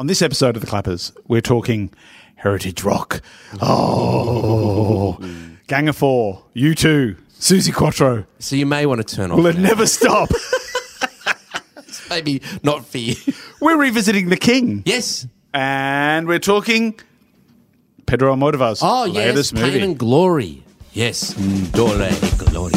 [0.00, 1.90] On this episode of The Clappers, we're talking
[2.36, 3.20] heritage rock.
[3.60, 5.18] Oh,
[5.66, 8.24] Gang of Four, U2, Suzi Quatro.
[8.38, 9.36] So you may want to turn off.
[9.36, 9.62] Will it now.
[9.68, 10.30] never stop?
[12.08, 13.14] Maybe not for you.
[13.60, 14.82] we're revisiting The King.
[14.86, 15.26] yes.
[15.52, 16.98] And we're talking
[18.06, 19.14] Pedro Almodovar's Oh, yes.
[19.16, 19.80] latest Pain movie.
[19.82, 20.64] and Glory.
[20.94, 21.34] Yes.
[21.72, 22.72] Dole e Glory.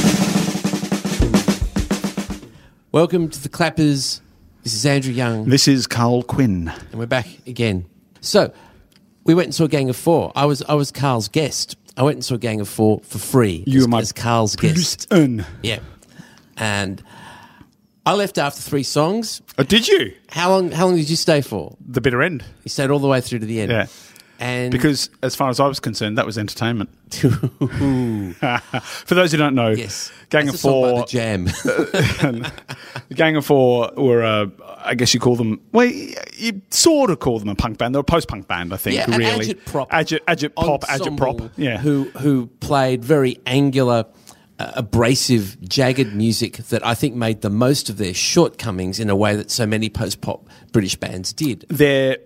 [2.91, 4.19] Welcome to the Clappers.
[4.63, 6.71] This is Andrew Young, This is Karl Quinn.
[6.91, 7.85] and we're back again.
[8.21, 8.53] So,
[9.25, 10.31] we went and saw Gang of Four.
[10.35, 11.75] I was I was Karl's guest.
[11.97, 13.63] I went and saw Gang of Four for free.
[13.67, 15.07] You as, were my as Karl's guest.
[15.11, 15.45] Un.
[15.61, 15.79] Yeah.
[16.57, 17.03] And
[18.05, 19.41] I left after three songs.
[19.57, 20.13] Oh, did you?
[20.29, 20.71] How long?
[20.71, 21.75] How long did you stay for?
[21.85, 22.43] The bitter end.
[22.63, 23.71] You stayed all the way through to the end.
[23.71, 23.87] Yeah.
[24.39, 26.89] And Because as far as I was concerned, that was entertainment.
[27.13, 27.29] For
[29.15, 31.45] those who don't know, yes, Gang That's of a Four the Jam.
[33.09, 34.47] The Gang of Four were, uh,
[34.79, 37.93] I guess you call them, well, you, sort of call them a punk band.
[37.93, 39.53] They're a post punk band, I think, yeah, really.
[39.53, 41.41] Agit, agit pop, agit prop.
[41.55, 41.77] Yeah.
[41.77, 44.05] who who played very angular,
[44.59, 49.35] abrasive, jagged music that I think made the most of their shortcomings in a way
[49.35, 51.65] that so many post pop British bands did.
[51.69, 52.17] Their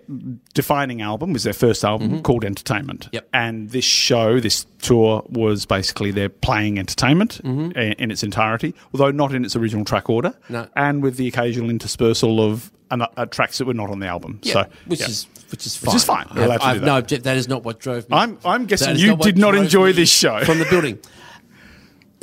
[0.54, 3.06] defining album was their first album called Entertainment.
[3.06, 3.14] Mm-hmm.
[3.16, 3.28] Yep.
[3.32, 7.78] And this show, this tour, was basically their playing entertainment Mm-hmm.
[7.78, 10.34] in, in its entirety, although not in its original track order.
[10.48, 10.68] No.
[10.76, 14.40] And with the occasional interspersal of an, uh, tracks that were not on the album.
[14.42, 15.06] Yeah, so, which yeah.
[15.06, 15.86] is which is fine.
[15.88, 16.26] Which is fine.
[16.30, 16.98] I have, I have no that.
[16.98, 17.24] object.
[17.24, 18.16] That is not what drove me.
[18.16, 20.44] I'm, I'm guessing you what did not enjoy this show.
[20.44, 20.98] from the building.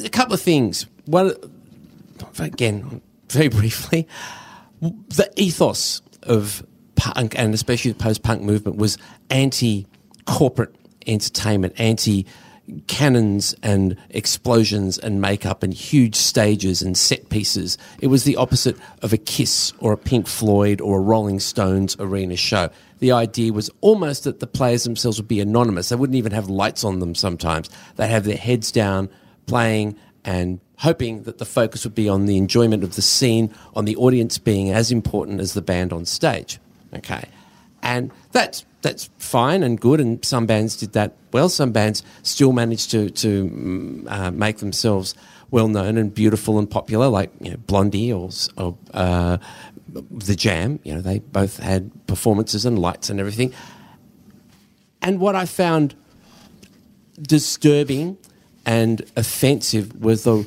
[0.04, 0.86] A couple of things.
[1.06, 1.34] One,
[2.40, 4.08] again, very briefly,
[4.82, 6.66] the ethos of
[6.96, 8.98] punk and especially the post-punk movement was
[9.30, 10.76] anti-corporate
[11.08, 12.26] entertainment, anti
[12.88, 17.78] cannons and explosions and makeup and huge stages and set pieces.
[18.02, 21.96] It was the opposite of a Kiss or a Pink Floyd or a Rolling Stones
[22.00, 22.70] arena show.
[23.00, 25.90] The idea was almost that the players themselves would be anonymous.
[25.90, 27.70] They wouldn't even have lights on them sometimes.
[27.98, 29.09] They'd have their heads down,
[29.46, 33.86] playing and hoping that the focus would be on the enjoyment of the scene, on
[33.86, 36.59] the audience being as important as the band on stage.
[36.94, 37.25] Okay.
[37.81, 41.50] And that's that's fine and good, and some bands did that well.
[41.50, 45.16] Some bands still managed to to mm, uh, make themselves
[45.52, 49.38] well known and beautiful and popular, like you know, Blondie or, or uh,
[49.88, 50.80] the Jam.
[50.84, 53.53] You know, they both had performances and lights and everything.
[55.02, 55.96] And what I found
[57.22, 58.18] disturbing
[58.66, 60.46] and offensive was the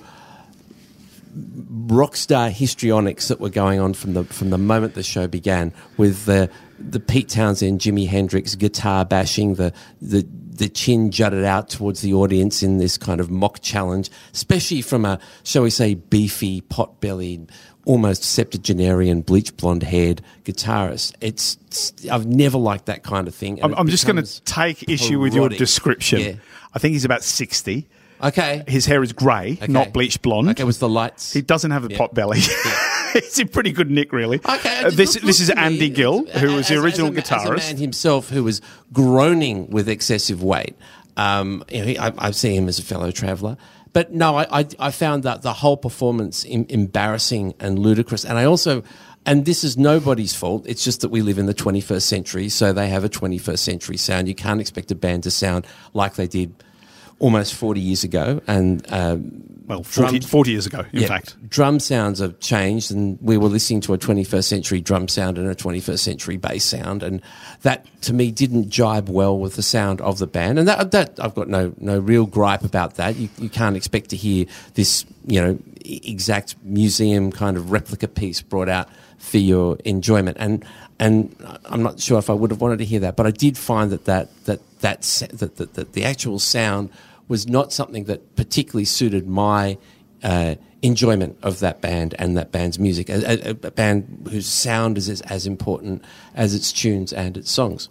[1.71, 5.73] rock star histrionics that were going on from the from the moment the show began
[5.97, 11.69] with the the Pete Townsend, Jimi Hendrix guitar bashing, the the the chin jutted out
[11.69, 15.95] towards the audience in this kind of mock challenge, especially from a shall we say
[15.95, 17.51] beefy, pot bellied,
[17.85, 21.15] almost septuagenarian, bleach blonde haired guitarist.
[21.21, 23.63] It's, it's- I've never liked that kind of thing.
[23.63, 26.21] I'm, I'm just going to take issue with your description.
[26.21, 26.33] Yeah.
[26.75, 27.87] I think he's about 60.
[28.23, 28.63] Okay.
[28.67, 30.49] His hair is grey, not bleached blonde.
[30.51, 31.33] Okay, was the lights?
[31.33, 32.41] He doesn't have a pot belly.
[33.13, 34.39] He's in pretty good nick, really.
[34.39, 37.11] Okay, Uh, this look- this look is to me, Andy Gill, who was the original
[37.11, 37.57] as a, guitarist.
[37.59, 38.61] As a man himself who was
[38.93, 40.77] groaning with excessive weight.
[41.17, 43.57] Um, you know, he, I, I see him as a fellow traveller.
[43.93, 48.25] But no, I, I, I found that the whole performance em- embarrassing and ludicrous.
[48.25, 48.83] And I also,
[49.27, 52.73] and this is nobody's fault, it's just that we live in the 21st century, so
[52.73, 54.29] they have a 21st century sound.
[54.29, 56.55] You can't expect a band to sound like they did
[57.19, 58.41] almost 40 years ago.
[58.47, 61.37] And um, well, 40, drums- 40 years ago, in yeah, fact.
[61.51, 65.47] drum sounds have changed, and we were listening to a 21st century drum sound and
[65.47, 67.21] a 21st century bass sound, and
[67.63, 70.59] that to me didn't jibe well with the sound of the band.
[70.59, 73.17] And that, that I've got no no real gripe about that.
[73.17, 78.41] You, you can't expect to hear this, you know, exact museum kind of replica piece
[78.41, 80.39] brought out for your enjoyment.
[80.41, 80.65] And
[80.99, 81.37] and
[81.67, 83.91] I'm not sure if I would have wanted to hear that, but I did find
[83.91, 85.03] that that that that
[85.33, 86.91] that, that, that the actual sound
[87.29, 89.79] was not something that particularly suited my
[90.23, 93.09] uh, enjoyment of that band and that band's music.
[93.09, 97.51] A, a, a band whose sound is as, as important as its tunes and its
[97.51, 97.89] songs.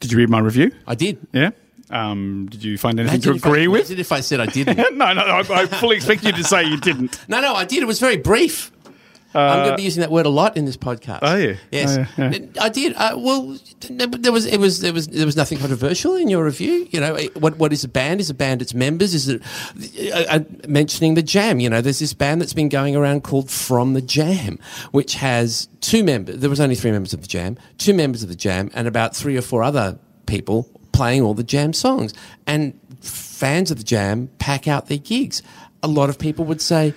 [0.00, 0.72] Did you read my review?
[0.86, 1.18] I did.
[1.32, 1.50] Yeah.
[1.90, 3.80] Um, did you find anything Imagine to if I- agree with?
[3.82, 4.76] imagine if I said I didn't.
[4.96, 7.18] no, no, I, I fully expect you to say you didn't.
[7.28, 7.82] no, no, I did.
[7.82, 8.70] It was very brief.
[9.34, 11.22] I'm going to be using that word a lot in this podcast.
[11.22, 11.56] Are you?
[11.70, 12.94] Yes, Oh, yeah, I did.
[12.96, 16.88] Uh, well, there was it was there was there was nothing controversial in your review.
[16.90, 18.20] You know, what what is a band?
[18.20, 19.12] Is a band its members?
[19.14, 19.42] Is it
[20.12, 21.60] uh, uh, mentioning the Jam?
[21.60, 24.58] You know, there's this band that's been going around called From the Jam,
[24.92, 26.38] which has two members.
[26.38, 29.14] There was only three members of the Jam, two members of the Jam, and about
[29.14, 32.14] three or four other people playing all the Jam songs.
[32.46, 35.42] And fans of the Jam pack out their gigs.
[35.82, 36.92] A lot of people would say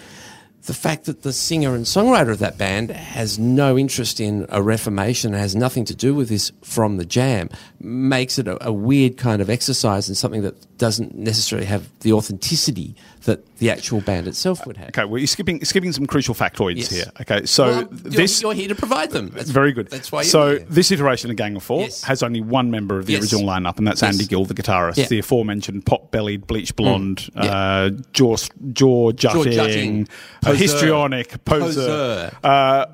[0.65, 4.61] the fact that the singer and songwriter of that band has no interest in a
[4.61, 7.49] reformation, has nothing to do with this from the jam,
[7.79, 12.11] makes it a, a weird kind of exercise and something that doesn't necessarily have the
[12.11, 12.95] authenticity
[13.25, 14.87] that the actual band itself would have.
[14.89, 16.89] Okay, well, you're skipping skipping some crucial factoids Yes.
[16.89, 17.05] here.
[17.21, 19.29] Okay, so Well, you're, this you're here to provide them.
[19.29, 19.89] That's very good.
[19.91, 20.21] That's why.
[20.21, 20.65] You're so here.
[20.67, 22.01] this iteration of Gang of Four Yes.
[22.05, 23.21] has only one member of the Yes.
[23.21, 24.01] original lineup, and that's.
[24.01, 25.05] Andy Gill, the guitarist, Yeah.
[25.05, 25.09] Mm.
[25.09, 27.43] the aforementioned pot-bellied, bleach blonde, Yeah.
[27.43, 28.37] uh, jaw
[28.73, 30.07] jaw jutting, jutting,
[30.43, 31.81] uh, histrionic poser.
[31.81, 32.31] Poseur.
[32.43, 32.85] Uh,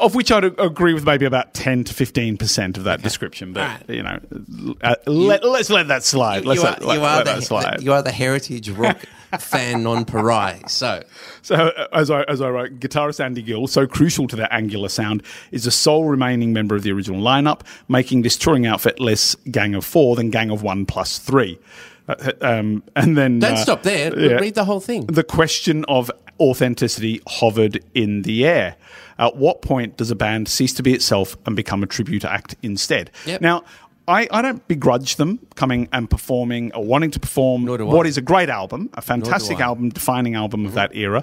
[0.00, 3.60] of which I'd agree with maybe about ten to fifteen percent of that description, but
[3.60, 3.90] Right.
[3.96, 4.18] you know,
[4.82, 6.44] uh, let, let's let that slide.
[6.44, 7.82] let's you, are, let- you, are let the, that slide.
[7.82, 8.98] you are the heritage rock
[9.38, 10.62] fan non-pari.
[10.68, 11.02] So
[11.42, 14.88] So, uh, as I as I wrote, guitarist Andy Gill, so crucial to that angular
[14.88, 19.34] sound, is the sole remaining member of the original lineup, making this touring outfit less
[19.50, 21.58] Gang of Four than Gang of One plus Three.
[22.18, 24.18] Uh, um, and then don't uh, stop there.
[24.18, 24.36] yeah.
[24.36, 25.06] Read the whole thing.
[25.06, 28.76] The question of authenticity hovered in the air.
[29.18, 32.56] At what point does a band cease to be itself and become a tribute act
[32.62, 33.10] instead?
[33.26, 33.40] Yep.
[33.40, 33.64] Now.
[34.08, 38.20] I, I don't begrudge them coming and performing or wanting to perform what is a
[38.22, 39.58] great album, a fantastic.
[39.58, 39.62] Mm-hmm.
[39.62, 41.22] album, defining album of that era.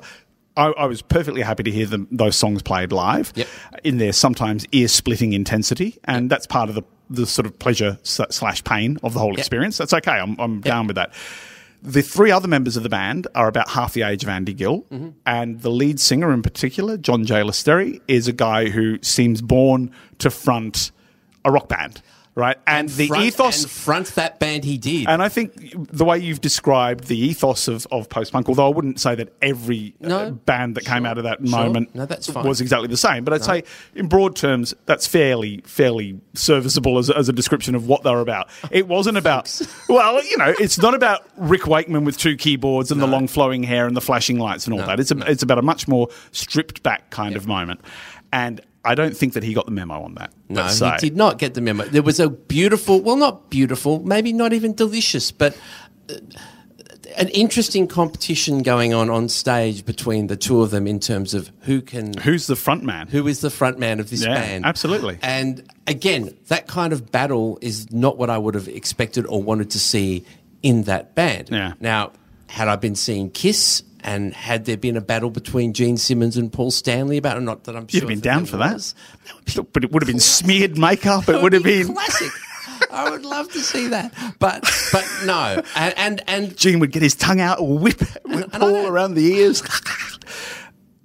[0.55, 3.47] I, I was perfectly happy to hear them, those songs played live Yep.
[3.83, 7.97] in their sometimes ear splitting intensity, and that's part of the, the sort of pleasure
[8.03, 9.77] slash pain of the whole experience.
[9.77, 10.11] That's okay.
[10.19, 11.13] I'm, I'm down with that.
[11.83, 14.81] The three other members of the band are about half the age of Andy Gill,
[14.91, 15.09] Mm-hmm.
[15.25, 17.41] and the lead singer in particular, John J.
[17.43, 20.91] Lesteri, is a guy who seems born to front
[21.45, 22.01] a rock band,
[22.37, 22.55] right?
[22.67, 25.07] And, the front, ethos and front that band he did.
[25.07, 25.53] and I think
[25.91, 29.33] the way you've described the ethos of, of post punk, although I wouldn't say that
[29.41, 31.49] every uh, No, band that came out of that sure.
[31.49, 32.47] moment No, that's fine.
[32.47, 33.63] was exactly the same, but I'd say
[33.95, 38.19] in broad terms, that's fairly fairly serviceable as, a- as a description of what they're
[38.19, 38.49] about.
[38.71, 43.01] It wasn't about, well, you know, it's not about Rick Wakeman with two keyboards and
[43.01, 44.99] the long flowing hair and the flashing lights and all No, that.
[44.99, 47.81] It's a, it's about a much more stripped back kind of moment,
[48.31, 50.33] and I don't think that he got the memo on that.
[50.49, 51.83] no, he did not get the memo.
[51.85, 55.55] There was a beautiful, well, not beautiful, maybe not even delicious, but
[56.09, 56.15] uh,
[57.17, 61.51] an interesting competition going on on stage between the two of them in terms of
[61.61, 63.07] who can Who's the front man?
[63.07, 64.65] who is the front man of this Yeah, band.
[64.65, 65.17] absolutely.
[65.21, 69.71] And again, that kind of battle is not what I would have expected or wanted
[69.71, 70.25] to see
[70.61, 71.49] in that band.
[71.51, 71.73] Yeah.
[71.79, 72.11] Now,
[72.47, 76.51] had I been seeing Kiss and had there been a battle between Gene Simmons and
[76.51, 77.97] Paul Stanley about it, not that I'm sure.
[77.97, 78.73] You'd sure have been down for that.
[78.73, 78.95] was,
[79.73, 81.27] But it would have been smeared makeup.
[81.29, 81.93] It would have been.
[81.93, 82.31] classic.
[82.91, 84.61] I would love to see that, but
[84.91, 88.87] but no, and and, and Gene would get his tongue out, whip, whip and Paul
[88.87, 89.61] around the ears.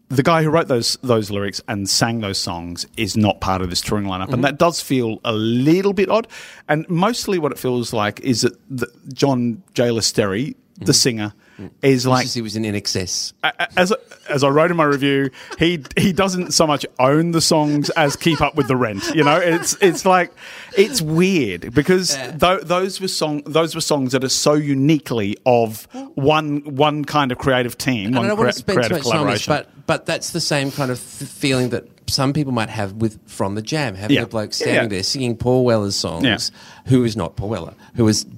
[0.08, 3.70] the guy who wrote those those lyrics and sang those songs is not part of
[3.70, 4.34] this touring lineup, Mm-hmm.
[4.34, 6.28] and that does feel a little bit odd.
[6.68, 9.88] And mostly, what it feels like is that the, John J.
[9.88, 11.32] Lesteri, the singer,
[11.82, 13.32] is like he was in INXS.
[13.76, 13.92] as
[14.28, 18.16] as I wrote in my review, he he doesn't so much own the songs as
[18.16, 19.02] keep up with the rent.
[19.14, 20.32] You know, it's it's like
[20.76, 25.86] it's weird because tho- those were song those were songs that are so uniquely of
[26.14, 29.04] one one kind of creative team, And one I don't want to spend too creative
[29.04, 32.52] much time on this, but but that's the same kind of feeling that some people
[32.52, 34.22] might have with from the jam, having Yeah.
[34.24, 34.86] a bloke standing yeah.
[34.88, 36.90] there singing Paul Weller's songs, Yeah.
[36.90, 38.36] who is not Paul Weller, who d-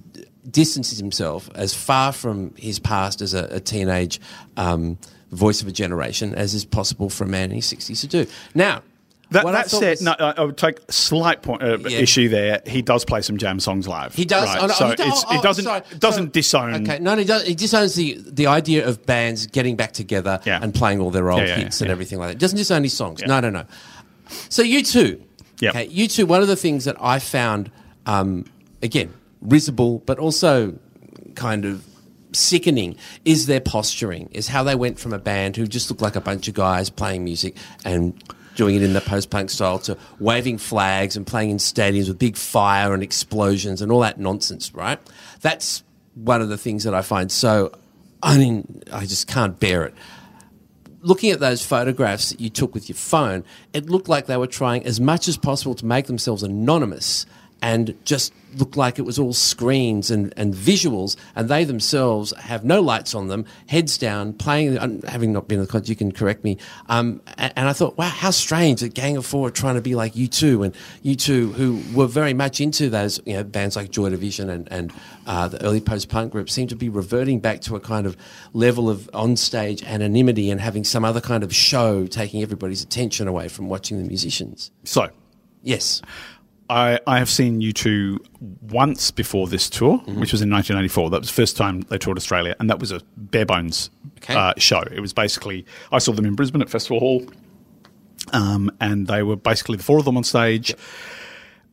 [0.50, 4.20] distances himself as far from his past as a, a teenage
[4.56, 4.98] um,
[5.30, 8.26] voice of a generation as is possible for a man in his sixties to do.
[8.54, 8.82] Now.
[9.30, 11.98] That, that said, was- no, I I would take slight point uh, Yeah.
[11.98, 12.62] issue there.
[12.66, 14.14] He does play some jam songs live.
[14.14, 14.46] He does.
[14.46, 14.62] right?
[14.62, 15.80] Oh, no, so he oh, it doesn't sorry.
[15.98, 16.74] doesn't So- disown.
[16.82, 20.60] Okay, no, he, does, he disowns the the idea of bands getting back together Yeah.
[20.62, 21.92] and playing all their old Yeah, yeah, hits yeah, and yeah.
[21.92, 22.38] everything like that.
[22.38, 23.22] Doesn't disown his songs.
[23.22, 23.28] Yeah.
[23.28, 23.64] No, no, no.
[24.50, 25.20] So U2,
[25.60, 25.74] Yep.
[25.74, 26.24] okay, U2.
[26.28, 27.72] One of the things that I found,
[28.06, 28.44] um,
[28.82, 29.12] again,
[29.44, 30.78] risible, but also
[31.34, 31.84] kind of
[32.32, 36.16] sickening is their posturing, is how they went from a band who just looked like
[36.16, 38.22] a bunch of guys playing music and
[38.56, 42.36] doing it in the post-punk style to waving flags and playing in stadiums with big
[42.36, 44.98] fire and explosions and all that nonsense, right?
[45.40, 45.82] That's
[46.14, 47.72] one of the things that I find so,
[48.22, 49.94] I mean, I just can't bear it
[51.04, 54.46] looking at those photographs that you took with your phone, it looked like they were
[54.46, 57.26] trying as much as possible to make themselves anonymous
[57.62, 62.64] and just looked like it was all screens and, and visuals, and they themselves have
[62.64, 64.78] no lights on them, heads down, playing.
[64.78, 66.58] um, Having not been in the concert, you can correct me.
[66.88, 69.80] Um, and, and I thought, wow, how strange that Gang of Four are trying to
[69.80, 73.90] be like U2, and U2 who were very much into those you know bands like
[73.90, 74.92] Joy Division and and
[75.26, 78.16] uh, the early post punk group seem to be reverting back to a kind of
[78.52, 83.48] level of onstage anonymity and having some other kind of show taking everybody's attention away
[83.48, 84.70] from watching the musicians.
[84.84, 85.10] So
[85.64, 86.02] Yes.
[86.70, 88.18] I, I have seen U2
[88.70, 91.10] once before this tour, which was in 1994.
[91.10, 94.34] That was the first time they toured Australia, and that was a bare bones Okay.
[94.34, 94.80] uh, show.
[94.90, 97.26] It was basically I saw them in Brisbane at Festival Hall,
[98.32, 100.74] um, and they were basically the four of them on stage.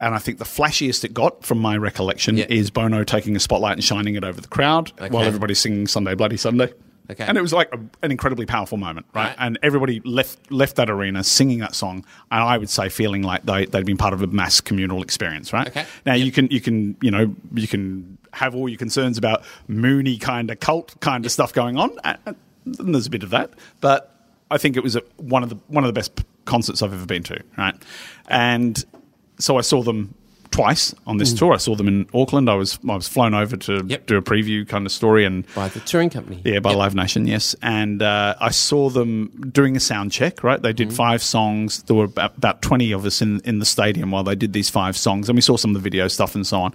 [0.02, 2.46] And I think the flashiest it got, from my recollection, Yeah.
[2.50, 6.16] is Bono taking a spotlight and shining it over the crowd while everybody's singing "Sunday
[6.16, 6.74] Bloody Sunday."
[7.12, 7.24] Okay.
[7.26, 9.28] And it was like a, an incredibly powerful moment, right?
[9.28, 9.36] Right.
[9.40, 13.44] And everybody left left that arena singing that song, and I would say feeling like
[13.44, 15.68] they they'd been part of a mass communal experience, right?
[15.68, 15.86] Okay.
[16.06, 16.26] Now Yep.
[16.26, 20.50] you can you can you know you can have all your concerns about Moonie kind
[20.50, 22.18] of cult kind of stuff going on, and
[22.80, 23.52] and there's a bit of that,
[23.82, 24.16] but
[24.50, 27.06] I think it was a, one of the one of the best concerts I've ever
[27.06, 27.76] been to, right?
[28.28, 28.84] And
[29.40, 30.14] so I saw them
[30.52, 31.54] twice on this tour.
[31.54, 32.50] I saw them in Auckland.
[32.50, 33.90] I was I was flown over to Mm.
[33.90, 34.06] Yep.
[34.06, 35.46] do a preview kind of story and.
[35.56, 36.42] by the touring company.
[36.44, 36.78] Yeah, by Yep.
[36.80, 37.56] Live Nation, yes.
[37.62, 40.62] And uh, I saw them doing a sound check, right?
[40.62, 40.96] They did Mm-hmm.
[40.98, 41.84] five songs.
[41.84, 44.70] There were about, about 20 of us in, in the stadium while they did these
[44.70, 45.30] five songs.
[45.30, 46.74] And we saw some of the video stuff and so on.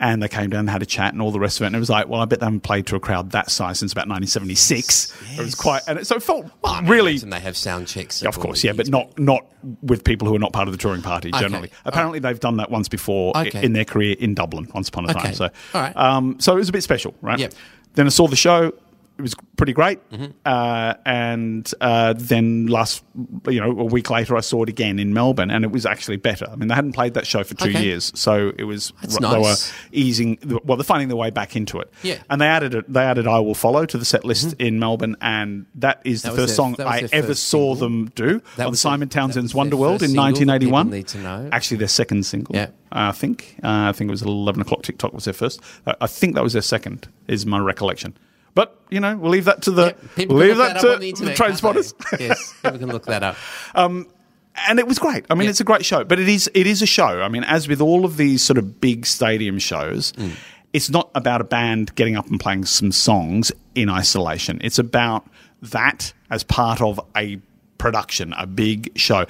[0.00, 1.66] And they came down and had a chat and all the rest of it.
[1.68, 3.78] And it was like, well, I bet they haven't played to a crowd that size
[3.78, 5.14] since about 1976.
[5.38, 6.50] It was quite, and it, so it felt
[6.82, 7.12] really.
[7.12, 8.22] imagine they have sound checks.
[8.22, 9.46] Of course, yeah, but not not
[9.82, 11.68] with people who are not part of the touring party generally.
[11.68, 11.76] Okay.
[11.86, 13.62] Apparently, they've done that once before Okay.
[13.64, 15.20] in their career in Dublin, once upon a Okay.
[15.20, 15.34] time.
[15.34, 15.96] So, All right.
[15.96, 17.38] um, so it was a bit special, right?
[17.38, 17.54] Yep.
[17.94, 18.72] Then I saw the show.
[19.16, 20.32] It was pretty great, Mm-hmm.
[20.44, 23.04] uh, and uh, then last,
[23.46, 26.16] you know, a week later, I saw it again in Melbourne, and it was actually
[26.16, 26.46] better.
[26.50, 27.84] I mean, they hadn't played that show for two Okay.
[27.84, 29.70] years, so it was That's they nice.
[29.70, 30.38] were easing.
[30.64, 31.92] Well, they're finding their way back into it.
[32.02, 32.18] Yeah.
[32.28, 32.92] and they added it.
[32.92, 36.28] They added "I Will Follow" to the set list in Melbourne, and that is Mm-hmm.
[36.30, 37.76] That the first their- song I ever saw single?
[37.76, 40.90] them do That on Simon their- Townsend's Wonderworld in 1981.
[40.90, 41.48] need to know.
[41.52, 42.56] Actually, their second single.
[42.56, 42.70] Yeah.
[42.90, 43.60] I think.
[43.62, 45.60] Uh, I think it was 11 o'clock Tick Tock was their first.
[45.86, 48.16] Uh, I think that was their second, is my recollection.
[48.54, 51.34] But, you know, we'll leave that to the, People leave that, that, to the the
[51.34, 51.92] train spotters.
[52.20, 53.36] yes, people can look that up.
[53.74, 55.24] and it was great.
[55.30, 55.50] I mean, Yeah.
[55.50, 57.20] it's a great show, but it is it is a show.
[57.22, 60.32] I mean, as with all of these sort of big stadium shows, Mm.
[60.72, 64.60] it's not about a band getting up and playing some songs in isolation.
[64.62, 65.26] It's about
[65.62, 67.38] that as part of a
[67.78, 69.26] production, a big show.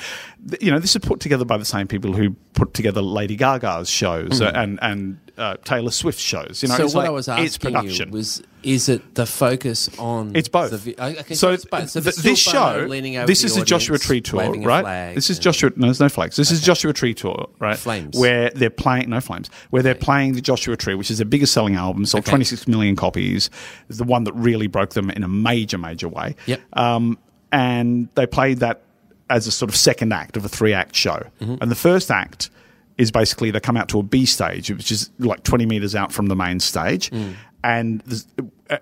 [0.60, 3.88] You know, this is put together by the same people who put together Lady Gaga's
[3.88, 6.62] shows uh, and and uh, Taylor Swift shows.
[6.62, 8.08] You know, so it's what like, I was asking it's production.
[8.08, 10.34] you was, is it the focus on?
[10.36, 10.70] It's both.
[10.70, 11.90] The, vi- okay, so it's both.
[11.90, 15.14] So th- this show, leaning over this is the Joshua Tree tour, right?
[15.14, 15.70] This is Joshua.
[15.76, 16.36] No, there's no flags.
[16.36, 17.76] This is Joshua Tree tour, right?
[17.76, 18.18] Flames.
[18.18, 19.50] Where they're playing no flames.
[19.70, 22.30] Where they're playing the Joshua Tree, which is their biggest selling album, sold Okay.
[22.30, 23.50] 26 million copies.
[23.88, 26.36] It's the one that really broke them in a major, major way.
[26.46, 26.60] Yep.
[26.74, 27.18] Um,
[27.52, 28.82] and they played that
[29.30, 31.22] as a sort of second act of a three act show.
[31.40, 31.56] Mm-hmm.
[31.60, 32.50] And the first act
[32.98, 36.12] is basically they come out to a B stage, which is like 20 meters out
[36.12, 37.10] from the main stage.
[37.10, 37.34] Mm.
[37.62, 38.02] And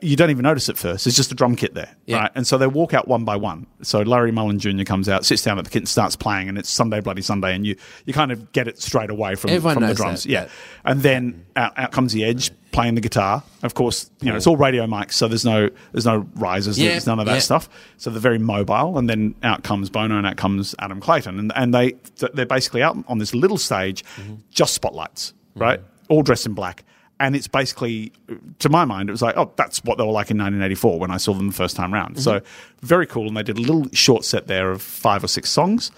[0.00, 1.06] you don't even notice it first.
[1.08, 2.18] It's just a drum kit there, Yeah.
[2.18, 2.30] right?
[2.36, 3.66] And so they walk out one by one.
[3.82, 4.84] So Larry Mullen Jr.
[4.84, 7.54] comes out, sits down at the kit, and starts playing, and it's Sunday Bloody Sunday,
[7.54, 10.28] and you you kind of get it straight away from, Everyone from the drums, that,
[10.30, 10.48] yeah.
[10.84, 13.42] And then out, out comes the Edge playing the guitar.
[13.64, 16.90] Of course, you know it's all radio mics, so there's no there's no risers, Yeah,
[16.90, 17.38] there's none of that yeah.
[17.40, 17.68] stuff.
[17.96, 21.52] So they're very mobile, and then out comes Bono, and out comes Adam Clayton, and
[21.56, 21.94] and they
[22.34, 24.34] they're basically out on this little stage, Mm-hmm.
[24.50, 25.80] just spotlights, right?
[26.08, 26.84] All dressed in black.
[27.22, 28.12] And it's basically,
[28.58, 31.12] to my mind, it was like, oh, that's what they were like in 1984 when
[31.12, 32.20] I saw them the first time round.
[32.20, 32.40] So
[32.80, 33.28] very cool.
[33.28, 35.92] And they did a little short set there of five or six songs.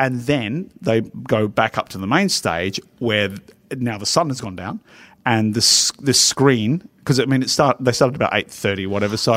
[0.00, 3.30] And then they go back up to the main stage where
[3.76, 4.80] now the sun has gone down
[5.26, 9.16] and the this screen because I mean it start they started about eight thirty whatever
[9.16, 9.32] so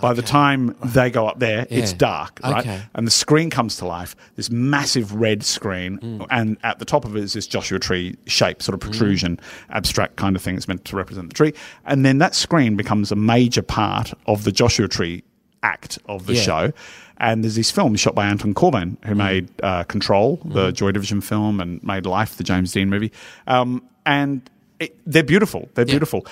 [0.00, 2.82] by the time they go up there it's dark right Okay.
[2.94, 6.26] and the screen comes to life this massive red screen Mm.
[6.30, 9.38] and at the top of it is this Joshua tree shape sort of protrusion
[9.70, 11.52] abstract kind of thing that's meant to represent the tree
[11.84, 15.22] and then that screen becomes a major part of the Joshua tree
[15.62, 16.42] act of the Yeah.
[16.42, 16.72] show
[17.18, 19.04] and there's these films shot by Anton Corbijn, Mm.
[19.06, 23.12] who made uh, Control, the Joy Division film, and made Life, the James Dean movie.
[23.46, 24.42] Um, and
[24.80, 25.68] it, they're beautiful.
[25.74, 26.26] They're beautiful.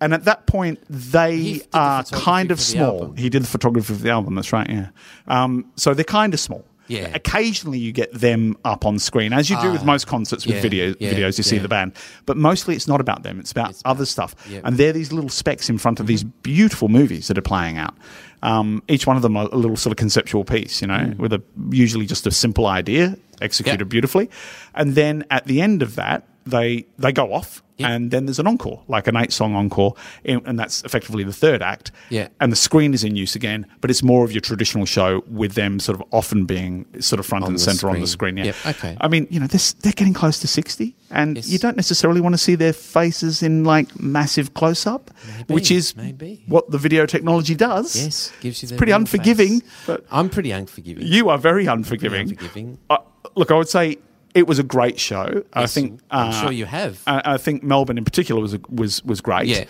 [0.00, 3.12] And at that point, they He did the are kind of small.
[3.12, 4.36] He did the photography of the album.
[4.36, 4.68] That's right.
[4.68, 4.88] Yeah.
[5.26, 6.64] Um, so they're kind of small.
[6.88, 7.10] Yeah.
[7.14, 10.62] Occasionally, you get them up on screen, as you do with most concerts with yeah,
[10.62, 11.36] video, yeah, videos.
[11.36, 11.92] You see the band,
[12.24, 13.38] but mostly it's not about them.
[13.38, 14.34] It's about other stuff.
[14.48, 14.62] Yep.
[14.64, 17.94] And they're these little specks in front of these beautiful movies that are playing out.
[18.42, 21.42] Um, each one of them a, little sort of conceptual piece, you know, with a
[21.70, 23.88] usually just a simple idea executed Yep.
[23.90, 24.30] beautifully,
[24.74, 27.62] and then at the end of that, they they go off.
[27.78, 27.88] Yep.
[27.90, 29.94] And then there's an encore, like an eight song encore,
[30.24, 31.92] and that's effectively the third act.
[32.10, 32.28] Yeah.
[32.40, 35.52] And the screen is in use again, but it's more of your traditional show with
[35.54, 38.34] them sort of often being sort of front On and center on the screen.
[38.34, 38.36] screen.
[38.38, 38.44] Yeah.
[38.46, 38.96] Yep, okay.
[39.00, 41.48] I mean, you know, this, they're getting close to 60, and Yes.
[41.48, 45.10] you don't necessarily want to see their faces in like massive close up,
[45.46, 46.42] which is maybe.
[46.48, 47.94] what the video technology does.
[47.94, 48.66] Yes, gives you.
[48.68, 49.70] It's pretty unforgiving, face.
[49.86, 51.06] but I'm pretty unforgiving.
[51.06, 52.30] you are very unforgiving.
[52.30, 52.78] unforgiving.
[53.36, 53.98] Look, I would say
[54.38, 55.42] it was a great show.
[55.52, 56.00] I think.
[56.10, 57.02] I'm uh, sure you have.
[57.06, 59.46] I, I think Melbourne in particular was was was great.
[59.48, 59.64] Yeah.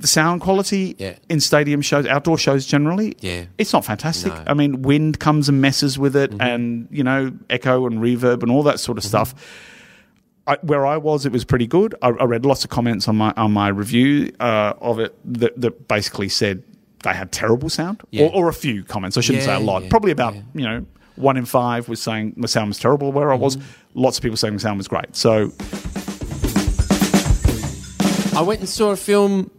[0.00, 1.16] The sound quality Yeah.
[1.28, 3.46] in stadium shows, outdoor shows generally, Yeah.
[3.58, 4.32] it's not fantastic.
[4.32, 4.44] No.
[4.46, 6.40] I mean, wind comes and messes with Mm-hmm.
[6.40, 9.34] it, and you know, echo and reverb and all that sort of stuff.
[10.46, 11.94] I, where I was, it was pretty good.
[12.00, 15.60] I, I read lots of comments on my on my review uh, of it that,
[15.60, 16.62] that basically said
[17.02, 18.26] they had terrible sound, Yeah.
[18.26, 19.16] or, or a few comments.
[19.18, 19.82] I shouldn't say a lot.
[19.82, 20.42] yeah, Probably about yeah.
[20.54, 20.86] you know
[21.18, 23.12] one in five was saying the sound was terrible.
[23.12, 24.00] Where I was, Mm-hmm.
[24.00, 25.14] lots of people saying the sound was great.
[25.16, 25.52] So
[28.36, 29.50] I went and saw a film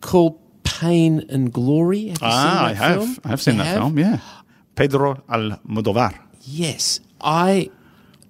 [0.00, 2.08] called Pain and Glory.
[2.08, 3.18] Have you ah, seen I have, film?
[3.24, 3.78] I have seen You that have?
[3.78, 3.98] film.
[3.98, 4.20] Yeah,
[4.76, 6.16] Pedro Almodovar.
[6.42, 7.70] Yes, I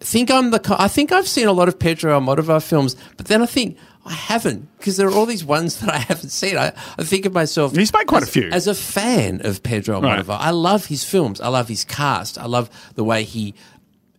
[0.00, 0.76] think I'm the.
[0.78, 3.76] I think I've seen a lot of Pedro Almodovar films, but then I think
[4.08, 6.56] I haven't because there are all these ones that I haven't seen.
[6.56, 7.76] I, I think of myself.
[7.76, 8.50] He's made quite as, a few.
[8.50, 10.24] As a fan of Pedro Right.
[10.24, 11.40] Almodovar, I love his films.
[11.40, 12.38] I love his cast.
[12.38, 13.54] I love the way he.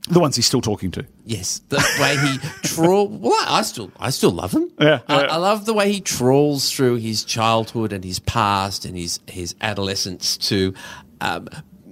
[0.10, 1.06] The ones he's still talking to.
[1.26, 3.08] Yes, the way he trawl.
[3.10, 4.72] Well, I I still, I still love him.
[4.80, 5.28] Yeah, I, yeah.
[5.34, 9.56] I love the way he trawls through his childhood and his past and his his
[9.62, 10.74] adolescence to,
[11.22, 11.48] um,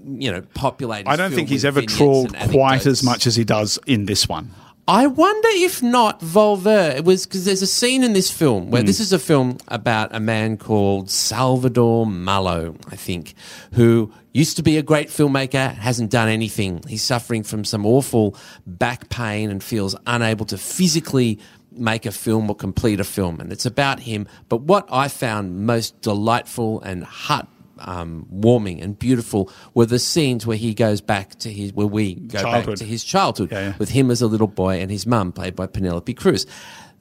[0.05, 1.07] you know, populate.
[1.07, 4.51] I don't think he's ever trawled quite as much as he does in this one.
[4.89, 6.95] I wonder if not Volver.
[6.95, 8.87] It was because there's a scene in this film where hmm.
[8.87, 13.33] this is a film about a man called Salvador Mallo, I think,
[13.73, 16.81] who used to be a great filmmaker, hasn't done anything.
[16.87, 21.39] He's suffering from some awful back pain and feels unable to physically
[21.71, 23.41] make a film or complete a film.
[23.41, 24.25] And it's about him.
[24.47, 27.47] But what I found most delightful and heart
[27.79, 32.15] um, warming and beautiful were the scenes where he goes back to his where we
[32.15, 32.77] go back Childhood.
[32.77, 33.73] to his childhood Yeah, yeah.
[33.77, 36.45] with him as a little boy and his mum played by Penelope Cruz.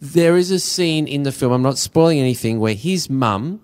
[0.01, 1.53] There is a scene in the film.
[1.53, 3.61] I'm not spoiling anything where his mum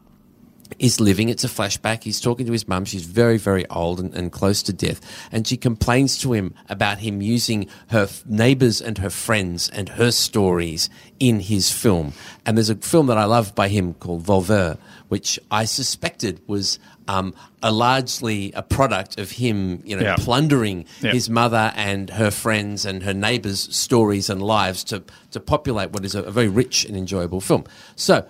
[0.79, 1.29] is living.
[1.29, 2.03] It's a flashback.
[2.03, 2.87] He's talking to his mum.
[2.87, 5.03] She's very, very old and, and close to death.
[5.31, 9.91] And she complains to him about him using her f- neighbors and her friends and
[9.91, 10.89] her stories
[11.21, 12.15] in his film.
[12.47, 14.79] And there's a film that I love by him called Volver,
[15.09, 16.79] which I suspected was
[17.09, 20.17] um, a largely a product of him, you know, Yeah.
[20.17, 21.13] plundering Yeah.
[21.13, 26.05] his mother and her friends and her neighbors' stories and lives to, to populate what
[26.05, 27.65] is a, a very rich and enjoyable film.
[27.97, 28.25] So,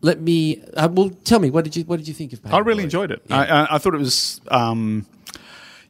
[0.00, 0.62] let me.
[0.76, 2.42] Uh, well, tell me what did you what did you think of?
[2.42, 3.22] Pain I really enjoyed it.
[3.28, 3.36] Yeah.
[3.38, 5.06] I, I, I thought it was, um,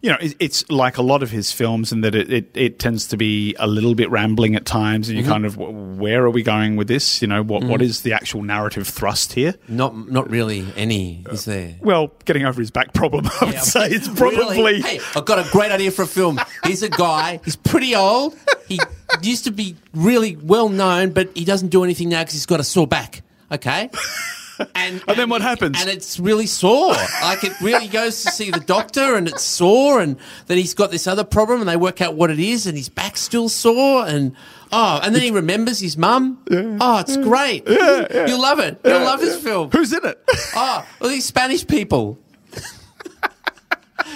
[0.03, 2.79] you know, it, it's like a lot of his films in that it, it, it
[2.79, 5.33] tends to be a little bit rambling at times, and you Mm-hmm.
[5.33, 7.23] kind of, where are we going with this?
[7.23, 9.55] You know, what what is the actual narrative thrust here?
[9.69, 11.77] not not really any is there?
[11.81, 14.37] Well, getting over his back problem, I would Yeah, say it's really?
[14.37, 14.81] probably.
[14.83, 16.41] Hey, I've got a great idea for a film.
[16.67, 17.41] He's a guy.
[17.45, 18.35] He's pretty old.
[18.69, 18.81] He
[19.23, 22.59] used to be really well known, but he doesn't do anything now because he's got
[22.61, 23.23] a sore back.
[23.53, 23.89] Okay.
[24.75, 25.81] And, And then what happens?
[25.81, 26.95] And it's really sore.
[27.23, 30.91] Like it really goes to see the doctor, and it's sore, and then he's got
[30.91, 34.07] this other problem, and they work out what it is, and his back's still sore,
[34.07, 34.35] and
[34.73, 36.39] oh, and then he remembers his mum.
[36.51, 37.67] Oh, it's great.
[37.69, 38.81] You'll love it.
[38.85, 39.71] You'll love this film.
[39.71, 40.23] Who's in it?
[40.55, 42.19] Oh, well, these Spanish people.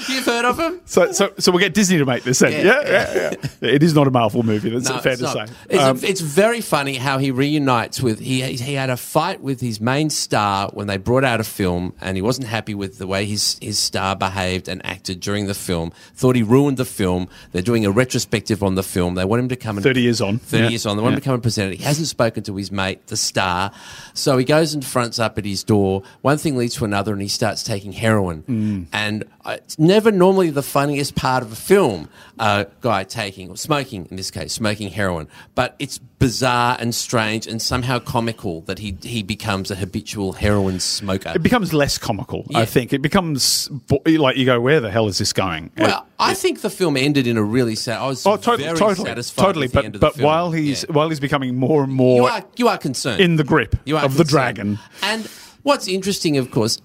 [0.08, 0.80] You've heard of him.
[0.84, 2.38] so, so, so we'll get Disney to make this.
[2.38, 2.52] Then.
[2.52, 3.68] Yeah, Yeah, yeah, yeah.
[3.70, 4.70] It is not a Marvel movie.
[4.70, 5.48] That's No, fair it's to not.
[5.48, 5.54] say.
[5.70, 9.60] It's, Um, it's very funny how he reunites with he he had a fight with
[9.60, 13.06] his main star when they brought out a film, and he wasn't happy with the
[13.06, 15.92] way his his star behaved and acted during the film.
[16.14, 17.28] Thought he ruined the film.
[17.52, 19.14] They're doing a retrospective on the film.
[19.14, 20.38] They want him to come and 30 years on.
[20.38, 20.68] 30 Yeah.
[20.70, 20.96] years on.
[20.96, 21.78] They want him to come and present it.
[21.78, 23.72] He hasn't spoken to his mate, the star.
[24.14, 26.02] So he goes and fronts up at his door.
[26.22, 28.42] One thing leads to another, and he starts taking heroin.
[28.48, 28.86] Mm.
[28.92, 34.06] And it's never normally the funniest part of a film, a guy taking, or smoking
[34.10, 35.28] in this case, smoking heroin.
[35.54, 40.80] But it's bizarre and strange and somehow comical that he, he becomes a habitual heroin
[40.80, 41.32] smoker.
[41.34, 42.58] it becomes less comical, Yeah.
[42.60, 42.92] I think.
[42.92, 43.70] It becomes
[44.06, 45.70] like you go, where the hell is this going?
[45.76, 47.98] well, I think the film ended in a really sad.
[48.00, 49.68] I was Oh, totally, very totally, satisfied totally.
[49.68, 50.24] But end of the but film.
[50.24, 50.94] while he's Yeah.
[50.94, 53.98] while he's becoming more and you more are you are concerned in the grip You
[53.98, 55.28] of the dragon, And
[55.62, 56.80] what's interesting, of course,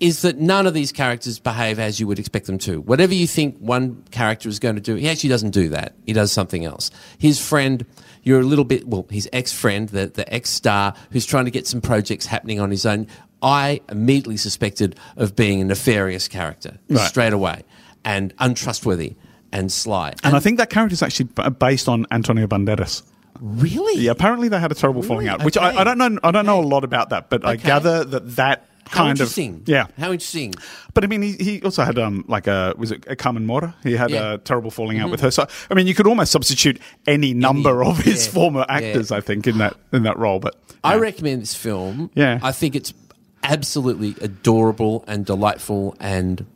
[0.00, 2.80] is that none of these characters behave as you would expect them to.
[2.80, 5.94] Whatever you think one character is going to do, he actually doesn't do that.
[6.06, 6.90] He does something else.
[7.18, 7.84] His friend,
[8.22, 11.50] you're a little bit, well, his ex friend, the, the ex star, who's trying to
[11.50, 13.06] get some projects happening on his own,
[13.42, 17.08] I immediately suspected of being a nefarious character Right.
[17.08, 17.62] straight away
[18.04, 19.14] and untrustworthy
[19.52, 20.14] and sly.
[20.24, 23.02] and I think that character is actually based on Antonio Banderas.
[23.40, 24.02] really?
[24.02, 25.78] Yeah, apparently they had a terrible falling out, which I, Okay.
[25.78, 26.18] I don't know.
[26.24, 29.62] I don't know a lot about that, but I gather that that kind of interesting.
[29.66, 29.86] yeah.
[29.98, 30.54] How interesting.
[30.94, 33.74] But I mean, he, he also had um like a was it a Carmen Maura?
[33.82, 34.20] He had Yeah.
[34.20, 34.34] Mm-hmm.
[34.34, 35.30] a terrible falling out with her.
[35.30, 38.74] So I mean, you could almost substitute any number of his yeah, former yeah.
[38.76, 40.40] actors, I think, in that in that role.
[40.40, 42.10] But I recommend this film.
[42.14, 42.40] Yeah.
[42.42, 42.92] I think it's
[43.42, 46.46] absolutely adorable and delightful and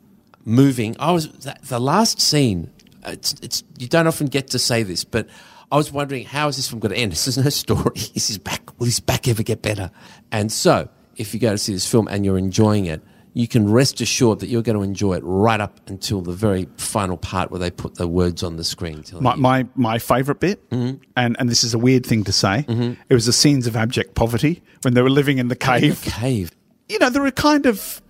[0.45, 0.95] moving.
[0.99, 2.69] I was the last scene
[3.05, 5.27] it's, it's you don't often get to say this, but
[5.71, 7.11] I was wondering how is this film going to end?
[7.11, 7.91] This is no story.
[8.13, 8.79] Is his back?
[8.79, 9.91] Will his back ever get better?
[10.31, 13.01] And so, if you go to see this film and you're enjoying it,
[13.35, 16.67] you can rest assured that you're going to enjoy it right up until the very
[16.77, 19.03] final part where they put the words on the screen.
[19.19, 21.01] My my, my favourite bit, Mm-hmm.
[21.17, 22.63] and, and this is a weird thing to say,
[23.09, 26.03] it was the scenes of abject poverty when they were living in the In cave.
[26.05, 26.51] the cave.
[26.89, 28.02] you know, there were kind of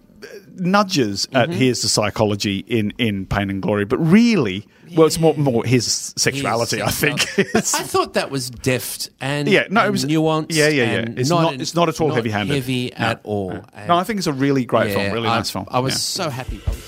[0.55, 1.57] nudges at Mm-hmm.
[1.59, 6.13] here's the psychology in, in Pain and Glory, but really, well, it's more more his
[6.17, 7.21] sexuality, I think.
[7.55, 10.47] I thought that was deft and Yeah, no, it was- nuanced.
[10.49, 11.05] yeah, yeah, yeah.
[11.17, 12.53] It's not- it's not at all heavy-handed.
[12.53, 13.51] heavy No, at all.
[13.53, 13.63] no.
[13.87, 15.65] No, I think it's a really great yeah, film, really I, nice film.
[15.69, 16.25] I was Yeah.
[16.25, 16.61] so happy.
[16.67, 16.83] Was-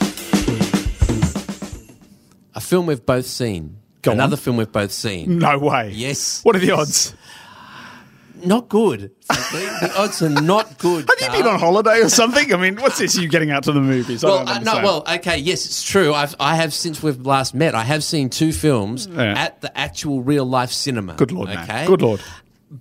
[2.55, 3.77] A film we've both seen.
[4.01, 4.17] Go on.
[4.17, 5.39] Another film we've both seen.
[5.39, 5.91] No way.
[5.93, 6.41] Yes.
[6.43, 7.13] What are the odds?
[8.45, 9.11] Not good.
[9.25, 9.65] frankly.
[9.87, 11.09] the odds are not good.
[11.09, 12.53] Have you been on holiday or something?
[12.53, 13.17] I mean, what's this?
[13.17, 14.23] You getting out to the movies?
[14.23, 16.13] I Well, don't uh, no, well, okay, yes, it's true.
[16.13, 17.75] I've, I have since we've last met.
[17.75, 19.33] I have seen two films Yeah.
[19.37, 21.15] at the actual real life cinema.
[21.15, 21.87] Good lord, okay, man.
[21.87, 22.21] Good lord.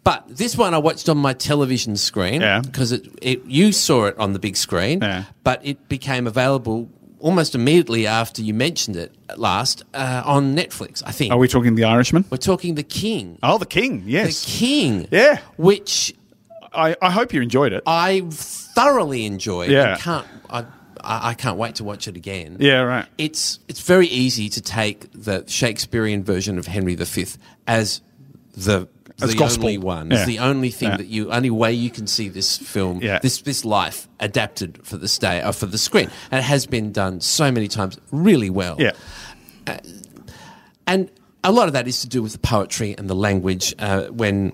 [0.03, 2.61] But this one I watched on my television screen Yeah.
[2.61, 5.24] because it, it you saw it on the big screen, Yeah.
[5.44, 6.88] but it became available
[7.20, 11.03] almost immediately after you mentioned it last uh, on Netflix.
[11.07, 12.24] I think Are we talking The Irishman?
[12.31, 13.38] we're talking The King.
[13.42, 14.03] Oh, The King.
[14.07, 14.44] Yes.
[14.44, 15.38] The King, Yeah.
[15.57, 16.14] which
[16.72, 17.83] I, I hope you enjoyed it.
[17.87, 19.70] I thoroughly enjoyed.
[19.70, 19.96] Yeah.
[19.96, 20.61] can't I,
[21.00, 22.57] I I can't wait to watch it again.
[22.61, 23.07] yeah, right.
[23.18, 27.27] it's it's very easy to take the Shakespearean version of Henry V
[27.66, 28.00] as
[28.57, 28.88] the
[29.22, 29.66] As the gospel.
[29.66, 30.11] only one.
[30.11, 30.16] Yeah.
[30.18, 30.96] It's the only thing Yeah.
[30.96, 33.20] that you only way you can see this film, Yeah.
[33.20, 36.90] this this life adapted for the stage or for the screen, and it has been
[36.92, 38.77] done so many times really well.
[38.79, 38.92] Yeah.
[40.87, 41.11] and
[41.42, 43.74] a lot of that is to do with the poetry and the language.
[43.79, 44.53] Uh, when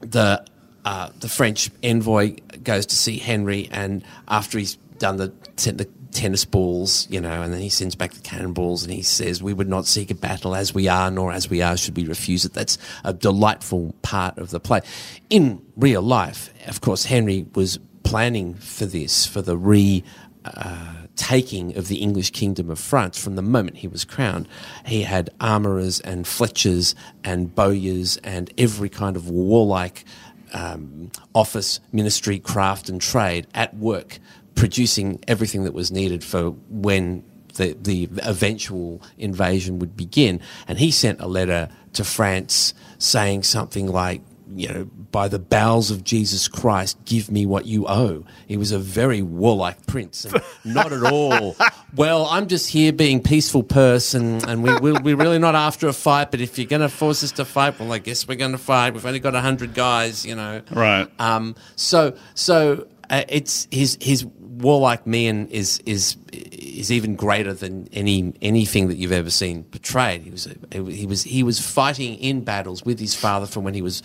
[0.00, 0.44] the
[0.84, 6.44] uh, the French envoy goes to see Henry, and after he's done the, the tennis
[6.44, 9.68] balls, you know, and then he sends back the cannonballs, and he says, "We would
[9.68, 12.54] not seek a battle as we are, nor as we are should we refuse it."
[12.54, 14.80] That's a delightful part of the play.
[15.28, 20.02] In real life, of course, Henry was planning for this for the re.
[20.44, 24.46] Uh, taking of the English kingdom of France from the moment he was crowned.
[24.84, 30.04] He had armourers and fletchers and bowyers and every kind of warlike
[30.52, 34.18] um, office, ministry, craft, and trade at work,
[34.54, 40.40] producing everything that was needed for when the, the eventual invasion would begin.
[40.68, 44.22] And he sent a letter to France saying something like,
[44.54, 48.24] you know, by the bowels of Jesus Christ, give me what you owe.
[48.46, 51.56] He was a very warlike prince, and not at all.
[51.96, 55.92] Well, I'm just here being peaceful person, and we, we we're really not after a
[55.92, 56.30] fight.
[56.30, 58.58] But if you're going to force us to fight, well, I guess we're going to
[58.58, 58.92] fight.
[58.94, 60.62] We've only got hundred guys, you know.
[60.70, 61.08] Right.
[61.18, 64.26] Um, so so uh, it's his his
[64.58, 70.22] warlike Man is is is even greater than any anything that you've ever seen portrayed.
[70.22, 73.82] He was he was he was fighting in battles with his father from when he
[73.82, 74.02] was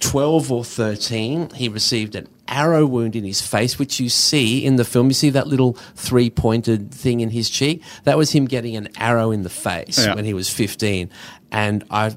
[0.00, 1.50] twelve or thirteen.
[1.50, 5.08] He received an arrow wound in his face, which you see in the film.
[5.08, 7.82] You see that little three pointed thing in his cheek.
[8.04, 10.14] That was him getting an arrow in the face Yeah.
[10.14, 11.10] when he was fifteen,
[11.50, 12.14] and I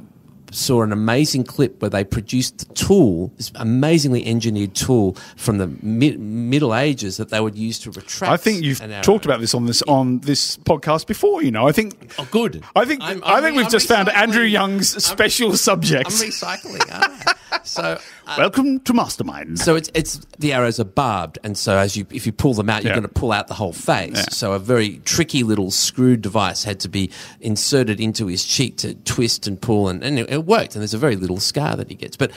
[0.52, 5.68] saw an amazing clip where they produced the tool, this amazingly engineered tool from the
[5.82, 8.32] mid- Middle Ages that they would use to retract.
[8.32, 11.44] I think you've talked about this on this on this podcast before.
[11.44, 12.14] You know, I think.
[12.18, 12.64] Oh, good.
[12.76, 14.10] I think I'm- i I'm think we've I'm just found.
[14.10, 16.08] Andrew Young's I'm- special subject.
[16.08, 17.66] I'm recycling.
[17.66, 18.00] so.
[18.30, 19.60] Uh, Welcome to Mastermind.
[19.60, 22.70] so it's it's the arrows are barbed, and so as you if you pull them
[22.70, 23.00] out, you're Yeah.
[23.00, 24.12] going to pull out the whole face.
[24.18, 24.26] Yeah.
[24.30, 27.10] So a very tricky little screwed device had to be
[27.42, 30.76] inserted into his cheek to twist and pull, and, and it, it worked.
[30.76, 32.18] And there's a very little scar that he gets.
[32.18, 32.32] But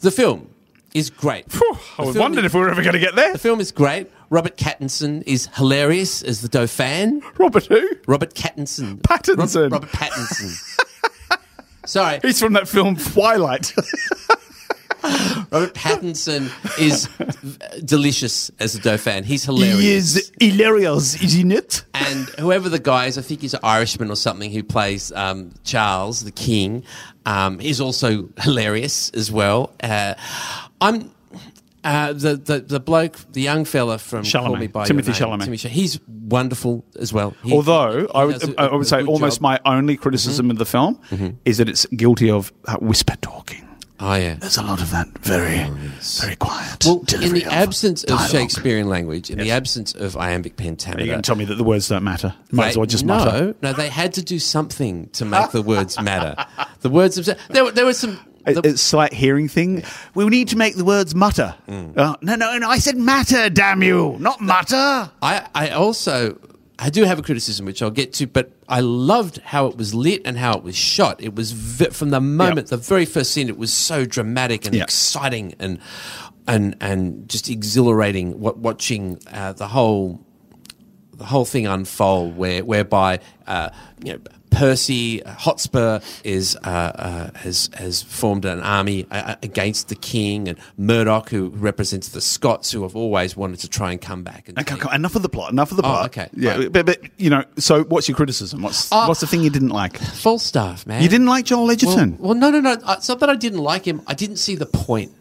[0.00, 0.50] the film
[0.94, 1.50] is great.
[1.52, 3.32] Phew, I was wondering if we were ever going to get there.
[3.32, 4.10] The film is great.
[4.30, 7.22] Robert Pattinson is hilarious as the Dauphin.
[7.38, 7.88] Robert who?
[8.08, 8.98] Robert Pattinson.
[9.02, 9.70] Pattinson.
[9.70, 11.38] Rob- Robert Pattinson.
[11.86, 13.72] Sorry, He's from that film Twilight.
[15.52, 17.08] Robert Pattinson is
[17.84, 19.24] delicious as the Dauphin.
[19.24, 19.78] He's hilarious.
[19.78, 21.84] he is hilarious, isn't it?
[21.94, 25.52] and whoever the guy is, I think he's an Irishman or something who plays um,
[25.64, 26.84] Charles, the King,
[27.24, 29.72] um, is also hilarious as well.
[29.82, 30.14] Uh,
[30.80, 31.12] I'm.
[31.84, 35.38] Uh, the, the the bloke, the young fella from Call Me by Timothée Your Name,
[35.38, 35.46] Chalamet.
[35.46, 37.36] Timothée Chalamet, he's wonderful as well.
[37.44, 39.42] He- Although I would, does a- I would a say good almost job.
[39.42, 40.98] my only criticism of the film
[41.44, 43.65] is that it's guilty of uh, whisper talking.
[44.00, 44.34] Oh yeah.
[44.34, 45.64] There's a lot of that very,
[46.20, 46.84] very quiet.
[46.84, 48.20] Well, in the of absence of.
[48.30, 51.64] Shakespearean language, in the absence of iambic pentameter, Are you to tell me that the
[51.64, 52.34] words don't matter?
[52.50, 53.54] Might as well just no, mutter.
[53.62, 56.34] no, they had to do something to make the words matter.
[56.80, 57.40] The words themselves.
[57.48, 58.18] There, were- there was some.
[58.44, 59.82] The- It's slight hearing thing.
[60.14, 61.54] We need to make the words mutter.
[61.68, 61.96] Mm.
[61.98, 62.70] Uh, no, no, no.
[62.70, 63.50] I said matter.
[63.50, 65.10] Damn you, not mutter.
[65.20, 66.38] I, I also
[66.78, 69.94] I do have a criticism, which I'll get to, but I loved how it was
[69.94, 71.22] lit and how it was shot.
[71.22, 74.74] It was v- from the moment, the very first scene, it was so dramatic and
[74.74, 74.82] Yeah.
[74.82, 75.78] exciting and
[76.46, 78.38] and and just exhilarating.
[78.40, 80.20] What watching uh, the whole
[81.14, 83.70] the whole thing unfold, where whereby uh,
[84.04, 84.18] you know.
[84.56, 90.58] Percy Hotspur is uh, uh, has has formed an army uh, against the king, and
[90.78, 94.48] Murdoch, who represents the Scots, who have always wanted to try and come back.
[94.48, 95.52] And Okay, take- enough of the plot.
[95.52, 96.06] Enough of the Oh, plot.
[96.06, 96.72] okay, Yeah, right.
[96.72, 98.62] but, but you know, so what's your criticism?
[98.62, 99.98] What's Uh, what's the thing you didn't like?
[99.98, 101.02] Falstaff, man.
[101.02, 102.72] You didn't like Joel Edgerton, well, no, no, no.
[102.82, 104.00] Uh, It's not that I didn't like him.
[104.06, 105.12] I didn't see the point.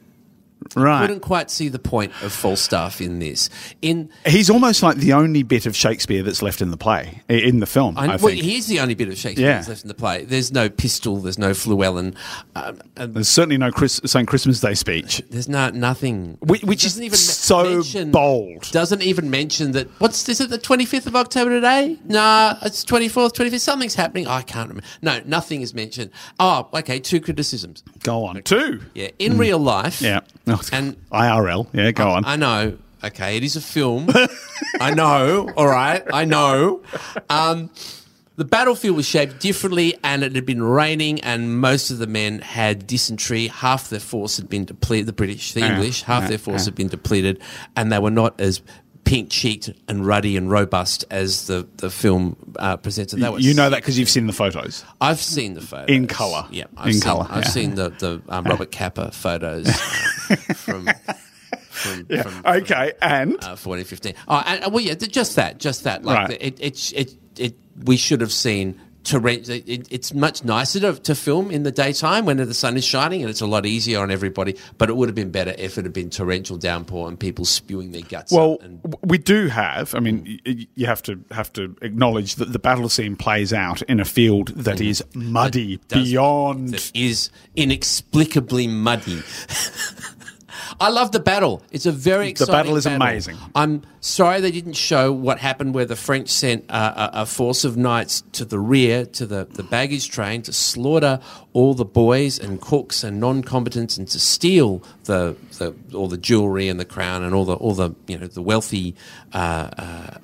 [0.76, 1.02] Right?
[1.02, 3.50] Couldn't quite see the point of Falstaff in this.
[3.82, 7.60] In He's almost like the only bit of Shakespeare that's left in the play, in
[7.60, 7.98] the film.
[7.98, 9.56] I, I, well, the only bit of Shakespeare Yeah.
[9.58, 10.26] that's left in the play.
[10.26, 11.18] There's no pistol.
[11.18, 12.16] There's no Fluellen.
[12.56, 14.28] Um, there's certainly no Chris, St.
[14.28, 15.22] Crispin's Day speech.
[15.30, 16.38] there's no nothing.
[16.42, 18.72] Which- which Doesn't is even so mention- bold.
[18.72, 19.88] Doesn't even mention that.
[20.00, 20.50] What's is it?
[20.50, 21.98] The 25th of October today?
[22.06, 23.60] Nah, it's 24th, 25th.
[23.62, 24.28] Something's happening.
[24.28, 24.88] I can't remember.
[25.02, 26.12] No, nothing is mentioned.
[26.40, 27.00] Oh, okay.
[27.00, 27.84] Two criticisms.
[28.04, 28.82] Go on, two.
[28.94, 30.02] Yeah, in real life.
[30.02, 30.22] Yeah,
[30.74, 31.68] And IRL.
[31.74, 32.26] Yeah, go on.
[32.26, 32.78] I know.
[33.04, 34.08] Okay, it is a film.
[34.80, 35.50] I know.
[35.56, 36.82] All right, I know.
[37.30, 37.70] Um,
[38.36, 42.40] the battlefield was shaped differently, and it had been raining, and most of the men
[42.40, 43.48] had dysentery.
[43.48, 45.06] Half their force had been depleted.
[45.06, 46.66] The British, the Yeah, English, half yeah, their force yeah.
[46.66, 47.42] had been depleted,
[47.76, 48.62] and they were not as
[49.06, 53.20] pink cheeked and ruddy and robust as the the film uh, presented.
[53.22, 54.84] They were you know that because you've seen the photos.
[55.00, 56.46] I've seen the photos In colour.
[56.52, 57.50] Yeah, I've In seen, colour, I've yeah.
[57.50, 60.90] seen the the um, Robert Capa photos uh, from.
[61.70, 62.24] From, Yeah.
[62.24, 64.14] from, okay, and uh, for 2015.
[64.30, 66.06] Oh, and, well, yeah, just that, just that.
[66.06, 66.38] Like Right.
[66.42, 68.80] it, it, it, it, we should have seen.
[69.06, 72.76] Torrent, it, it- it's much nicer to, to film in the daytime when the sun
[72.76, 74.58] is shining, and it's a lot easier on everybody.
[74.78, 77.92] But it would have been better if it had been torrential downpour and people spewing
[77.92, 78.32] their guts.
[78.32, 79.94] well, and, we do have.
[79.96, 83.82] I mean, y- you have to have to acknowledge that the battle scene plays out
[83.84, 84.88] in a field that mm.
[84.88, 86.70] is muddy does- beyond.
[86.70, 89.22] that is inexplicably muddy.
[90.80, 91.62] I love the battle.
[91.72, 93.38] It's a very exciting The battle is amazing.
[93.54, 97.64] I'm sorry they didn't show what happened where the French sent uh, a, a force
[97.64, 101.20] of knights to the rear, to the, the baggage train, to slaughter
[101.54, 106.68] all the boys and cooks and non-combatants and to steal the, the all the jewelry
[106.68, 108.96] and the crown and all the all the you know the wealthy
[109.34, 110.18] uh, uh,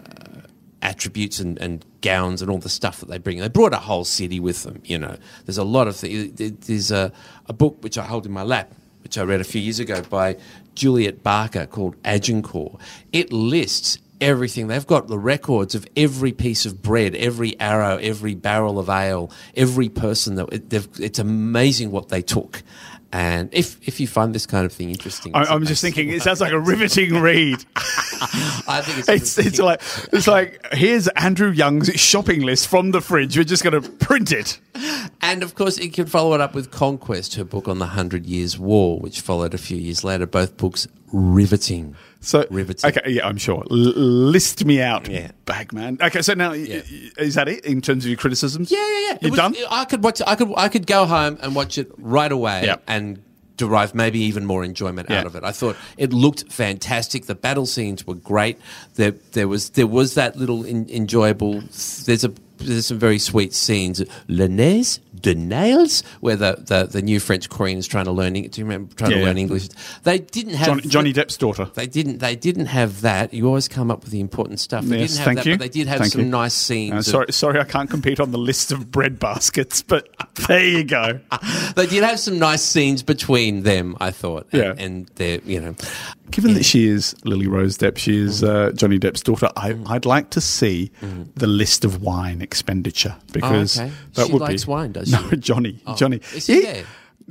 [0.82, 3.40] attributes and, and gowns and all the stuff that they bring.
[3.40, 4.82] They brought a whole city with them.
[4.84, 6.34] You know, there's a lot of things.
[6.36, 7.12] There's a,
[7.48, 10.02] a book which I hold in my lap, which I read a few years ago
[10.10, 10.38] by
[10.76, 12.80] Juliet Barker called Agincourt.
[13.12, 14.68] It lists everything.
[14.68, 19.32] They've got the records of every piece of bread, every arrow, every barrel of ale,
[19.56, 22.64] every person that it, they've, it's amazing what they took.
[23.14, 26.22] And if if you find this kind of thing interesting, I, I'm just thinking, it
[26.22, 27.66] sounds like a riveting read.
[28.22, 29.82] I think it's It's it's like
[30.14, 33.36] it's like here's Andrew Young's shopping list from the fridge.
[33.38, 34.60] We're just going to print it.
[35.22, 38.26] And of course, you can follow it up with Conquest, her book on the Hundred
[38.26, 40.26] Years' War, which followed a few years later.
[40.26, 41.96] Both books riveting.
[42.24, 42.88] So Riveting.
[42.92, 43.64] Okay, yeah, I'm sure.
[43.72, 45.32] L- list me out, Yeah.
[45.46, 45.98] Bagman.
[46.02, 46.82] Okay, so now Yeah.
[46.90, 48.72] y- is that it in terms of your criticisms?
[48.72, 49.28] Yeah, yeah, yeah.
[49.30, 49.56] You done?
[49.70, 50.22] I could watch.
[50.28, 50.54] I could.
[50.56, 52.76] I could go home and watch it right away Yeah.
[52.88, 53.22] and
[53.66, 55.20] derive maybe even more enjoyment Yeah.
[55.20, 55.44] out of it.
[55.44, 57.26] I thought it looked fantastic.
[57.28, 58.58] The battle scenes were great.
[58.96, 61.62] There, there was there was that little in, enjoyable.
[62.06, 62.32] There's a
[62.64, 64.04] there's some very sweet scenes.
[64.28, 68.34] Le nez de nails, where the, the, the new French queen is trying to learn.
[68.34, 69.38] Do you remember trying Yeah, to learn.
[69.38, 69.68] English?
[70.04, 71.66] They didn't have Johnny, Johnny Depp's daughter.
[71.76, 72.20] They didn't.
[72.20, 73.34] They didn't have that.
[73.34, 74.84] You always come up with the important stuff.
[74.86, 75.54] They Yes, didn't have thank that, you.
[75.58, 76.28] but they did have Thank some you.
[76.28, 76.94] nice scenes.
[76.94, 80.08] Uh, of- sorry, sorry, I can't compete on the list of bread baskets, but
[80.48, 81.20] there you go.
[81.76, 83.96] they did have some nice scenes between them.
[84.00, 84.48] I thought.
[84.52, 84.74] And, Yeah.
[84.78, 85.76] and they're you know,
[86.32, 89.50] Given that she is Lily Rose Depp, she is uh, Johnny Depp's daughter.
[89.56, 90.92] I, I'd like to see
[91.36, 93.94] the list of wine expenditure because Oh, okay.
[94.14, 95.38] that She would likes be wine, does no she?
[95.38, 95.82] Johnny.
[95.96, 96.84] Johnny is he there?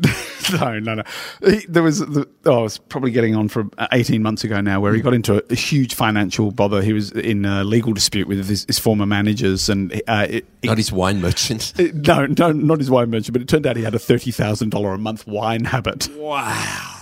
[0.52, 1.02] no, no, no.
[1.44, 4.60] He, there was the, oh, I was probably getting on for uh, eighteen months ago
[4.60, 6.80] now, where he got into a, a huge financial bother.
[6.80, 10.66] He was in a legal dispute with his, his former managers, and uh, it, it-
[10.68, 11.74] Not his wine merchant.
[11.78, 14.30] it- no, no, not his wine merchant, but it turned out he had a thirty
[14.30, 16.08] thousand dollar a month wine habit.
[16.16, 16.96] wow.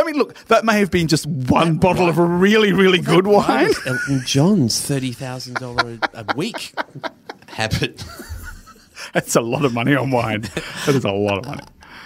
[0.00, 3.26] I mean, look, that may have been just one bottle of a really, really good
[3.26, 3.70] wine.
[3.86, 6.74] Elton John's thirty thousand dollar a week
[7.48, 8.04] habit.
[9.12, 10.42] That's a lot of money on wine.
[10.86, 11.62] That is a lot of money.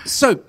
[0.07, 0.40] So,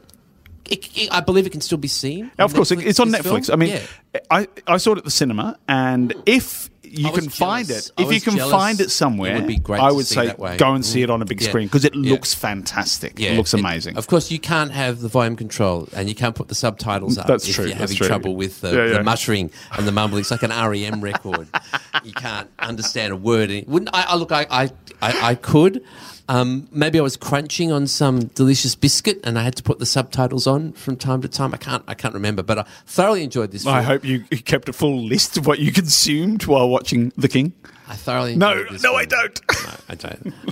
[0.69, 2.31] it, it- I believe it can still be seen.
[2.37, 3.45] Now, of course, it- it's on Netflix.
[3.47, 3.53] film?
[3.53, 3.69] I mean,
[4.13, 4.19] Yeah.
[4.31, 7.91] I, I saw it at the cinema, and if you can find it.
[7.97, 8.51] I If you can jealous.
[8.51, 11.03] find it somewhere, It would be great I would say go and see Mm.
[11.03, 11.49] it on a big Yeah.
[11.49, 12.11] screen because it Yeah.
[12.11, 13.19] looks fantastic.
[13.19, 13.97] It looks it- amazing.
[13.97, 17.27] of course, you can't have the volume control, and you can't put the subtitles up
[17.27, 18.07] That's if true, you're that's having true.
[18.07, 18.97] trouble with the, Yeah, yeah.
[18.99, 20.21] the muttering and the mumbling.
[20.21, 21.47] It's like an REM record.
[22.03, 23.51] you can't understand a word.
[23.67, 24.03] Wouldn't I?
[24.09, 24.69] I look, I, I,
[25.01, 25.81] I could.
[26.27, 29.85] Um, maybe I was crunching on some delicious biscuit, and I had to put the
[29.85, 31.53] subtitles on from time to time.
[31.53, 33.63] I can't, I can't remember, but I thoroughly enjoyed this.
[33.63, 33.75] Film.
[33.75, 37.53] I hope you kept a full list of what you consumed while watching The King.
[37.87, 39.39] I thoroughly No, no, I don't.
[39.63, 40.33] No, I don't.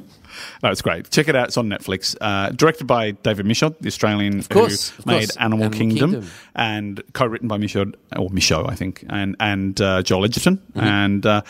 [0.63, 1.09] No, it's great.
[1.11, 1.49] Check it out.
[1.49, 2.15] It's on Netflix.
[2.19, 5.29] Uh, directed by David Michôd, the Australian course, who of made.
[5.37, 6.31] Animal, Animal Kingdom, Kingdom.
[6.55, 10.57] and co-written by Michaud or Michaud, I think, and and uh, Joel Edgerton.
[10.57, 10.79] Mm-hmm.
[10.79, 11.41] And uh,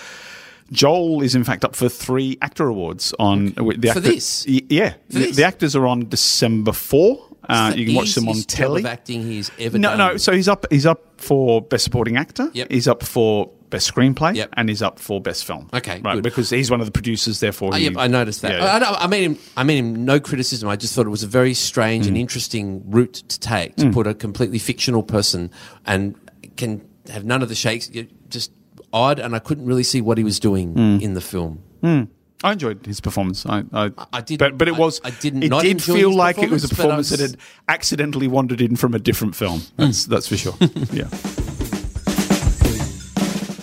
[0.71, 4.45] Joel is in fact up for three AACTA awards on with the For this?
[4.47, 5.35] Yeah, the, this?
[5.35, 7.29] the AACTAs are on December four.
[7.47, 8.85] Uh, you can watch them on telly.
[8.85, 9.97] Acting he's ever No, done.
[9.97, 10.17] no.
[10.17, 10.65] So he's up.
[10.71, 12.49] He's up for best supporting actor.
[12.53, 12.71] Yep.
[12.71, 14.35] He's up for best screenplay.
[14.35, 14.49] Yep.
[14.55, 15.69] And he's up for best film.
[15.73, 16.13] Okay, right.
[16.15, 16.23] good.
[16.23, 17.41] Because he's one of the producers.
[17.41, 18.53] Therefore, Oh, he, yep, I noticed that.
[18.53, 18.87] Yeah.
[18.89, 19.37] I, I mean him.
[19.57, 20.05] I mean him.
[20.05, 20.69] No criticism.
[20.69, 22.09] I just thought it was a very strange Mm.
[22.09, 25.51] and interesting route to take to put a completely fictional person
[25.85, 26.15] and
[26.55, 27.89] can have none of the shakes.
[28.29, 28.51] Just
[28.93, 31.01] odd, and I couldn't really see what he was doing Mm.
[31.01, 31.59] in the film.
[31.83, 32.07] Mm.
[32.45, 33.45] I enjoyed his performance.
[33.45, 34.99] I, I, I did- but but it was.
[35.03, 35.43] I didn't.
[35.43, 38.93] It did feel like it was a performance, I that had accidentally wandered in from
[38.93, 39.59] a different film.
[39.61, 39.71] Mm.
[39.77, 40.55] That's that's for sure.
[40.93, 41.07] yeah.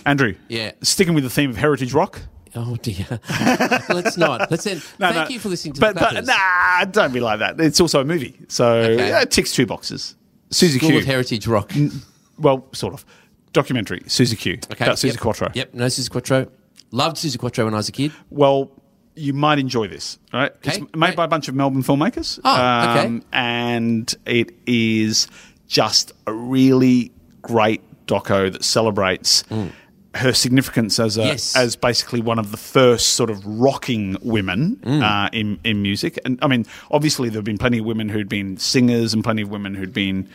[0.06, 0.34] Andrew.
[0.48, 0.72] Yeah.
[0.82, 2.22] Sticking with the theme of heritage rock.
[2.56, 3.06] Oh dear.
[3.90, 4.50] Let's not.
[4.50, 4.82] Let's end.
[4.98, 5.34] No, Thank no.
[5.34, 7.60] you for listening to but, the but nah, don't be like that.
[7.60, 9.08] It's also a movie, so Okay.
[9.08, 10.16] yeah, it ticks two boxes.
[10.50, 10.98] Suzi School Q.
[10.98, 11.70] of Heritage Rock.
[12.38, 13.04] well, sort of.
[13.52, 14.00] Documentary.
[14.00, 14.58] Suzi Q.
[14.72, 14.84] Okay.
[14.84, 15.18] About Suzi yep.
[15.20, 15.48] Quatro.
[15.54, 15.74] Yep.
[15.74, 16.46] No Suzi Quatro.
[16.92, 18.12] Loved Suzi Quatro when I was a kid.
[18.30, 18.70] Well,
[19.16, 20.18] you might enjoy this.
[20.32, 21.16] All right, Okay, it's made great.
[21.16, 22.38] by a bunch of Melbourne filmmakers.
[22.44, 23.20] Oh, okay.
[23.32, 25.26] And it is
[25.66, 29.44] just a really great doco that celebrates.
[30.14, 31.26] Her significance as a Mm.
[31.26, 31.54] Yes.
[31.56, 35.02] as basically one of the first sort of rocking women Mm.
[35.02, 38.28] uh, in in music, and I mean, obviously there have been plenty of women who'd
[38.28, 40.28] been singers and plenty of women who'd been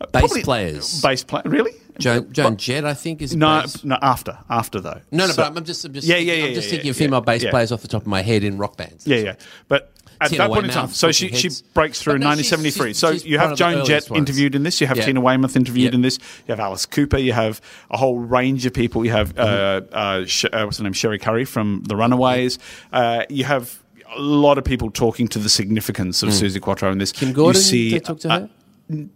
[0.00, 1.00] uh, Bass players.
[1.02, 1.72] Bass player, really?
[2.00, 5.00] Joan, Joan Jett, I think, is No, bass- no, after after though.
[5.12, 6.70] No, no, So- but I'm just, I'm just, Yeah, yeah, thinking, yeah, I'm just yeah,
[6.70, 9.06] thinking yeah, of female bass players off the top of my head in rock bands.
[9.06, 9.34] Yeah, yeah.
[9.68, 12.50] But at Tina that point in time, so she, she breaks through in no, she's-
[12.52, 12.88] 1973.
[12.90, 14.18] she's- so she's you have Joan Jett ones.
[14.18, 14.80] interviewed in this.
[14.80, 15.06] You have Yeah.
[15.06, 15.96] Tina Weymouth interviewed Yeah.
[15.96, 16.18] in this.
[16.46, 17.16] You have Alice Cooper.
[17.18, 17.60] You have
[17.90, 19.04] a whole range of people.
[19.04, 19.94] You have Mm-hmm.
[19.94, 22.58] uh, uh, Sh- uh, what's her name, Cherie Currie from The Runaways.
[22.92, 23.78] Uh, you have
[24.14, 27.12] a lot of people talking to the significance of Suzi Quatro in this.
[27.12, 27.16] Mm.
[27.18, 28.50] Kim Gordon, You see, they talk to uh, her?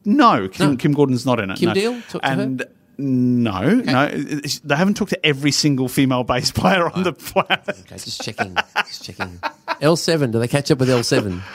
[0.04, 0.76] No, Kim, No.
[0.76, 1.58] Kim Gordon's not in it.
[1.58, 1.74] Kim no.
[1.74, 2.42] Deal talked to her?
[2.42, 2.64] and
[2.96, 7.68] no, no, they haven't talked to every single female bass player on the planet.
[7.68, 8.54] Okay, just checking.
[8.76, 9.40] just checking.
[9.82, 11.40] L7, do they catch up with L7?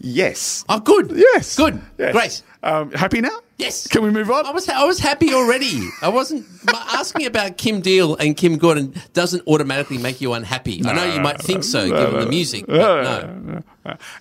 [0.00, 0.64] Yes.
[0.68, 1.10] Oh, good.
[1.12, 1.56] Yes.
[1.56, 1.80] Good.
[1.98, 2.12] Yes.
[2.12, 2.42] Great.
[2.62, 3.36] Um, happy now?
[3.58, 3.88] Yes.
[3.88, 4.46] Can we move on?
[4.46, 5.82] I was I was happy already.
[6.00, 10.80] I wasn't my- asking about Kim Deal and Kim Gordon doesn't automatically make you unhappy.
[10.86, 13.62] I know you might think so given the music, but no.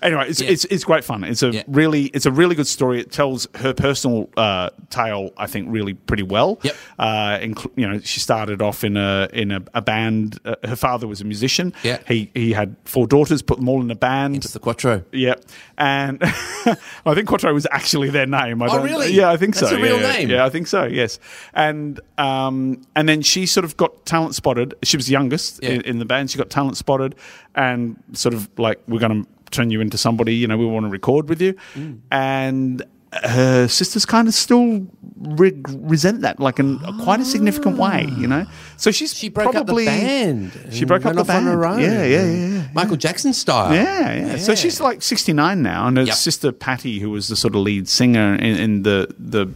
[0.02, 0.50] Anyway, it's, Yeah.
[0.50, 1.24] it's it's great fun.
[1.26, 1.64] It's a Yeah.
[1.68, 3.02] really it's a really good story.
[3.02, 6.58] It tells her personal uh, tale, I think, really pretty well.
[6.64, 6.76] Yep.
[6.98, 10.40] Uh, inclu- you know, she started off in a in a, a band.
[10.46, 11.74] Uh, her father was a musician.
[11.84, 11.98] Yeah.
[12.08, 14.38] He he had four daughters, put them all in a band.
[14.38, 15.04] It's the Quatro.
[15.12, 15.36] Yeah,
[15.78, 18.64] and I think Quatro was actually their name.
[18.64, 19.12] I Oh, really?
[19.12, 19.76] Yeah, I think That's so.
[19.76, 20.30] That's a real yeah, name?
[20.30, 20.86] Yeah, I think so.
[20.86, 21.20] Yes,
[21.54, 24.74] and um, and then she sort of got talent spotted.
[24.84, 25.70] She was the youngest Yeah.
[25.72, 26.32] in, in the band.
[26.32, 27.16] She got talent spotted,
[27.56, 30.36] and sort of like we're going to turn you into somebody.
[30.36, 32.00] You know, we want to record with you, Mm.
[32.12, 32.84] and.
[33.14, 34.86] Her sisters kind of still
[35.18, 38.46] re- resent that, like in quite a significant way, you know.
[38.76, 40.52] So she's She broke probably up the band.
[40.74, 41.46] She broke up the band.
[41.48, 41.80] her own.
[41.80, 42.68] Yeah, yeah, yeah, yeah.
[42.74, 43.74] Michael Jackson style.
[43.74, 46.16] Yeah, yeah, So she's like 69 now, and her Yep.
[46.16, 49.48] sister Patty, who was the sort of lead singer in, in the the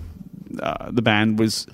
[0.63, 1.67] uh, the band, was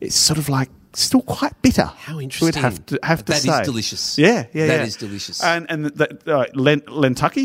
[0.00, 0.70] it's sort of like
[1.02, 1.84] still quite bitter.
[1.84, 2.62] How We'd interesting.
[2.62, 4.18] have to have to That is say delicious.
[4.18, 4.84] Yeah, yeah, That yeah.
[4.84, 5.42] is delicious.
[5.42, 6.82] And and that uh, Len,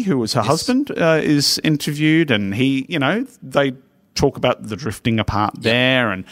[0.03, 3.73] who was her husband, uh, is interviewed, and he, you know, they
[4.15, 6.25] talk about the drifting apart there and.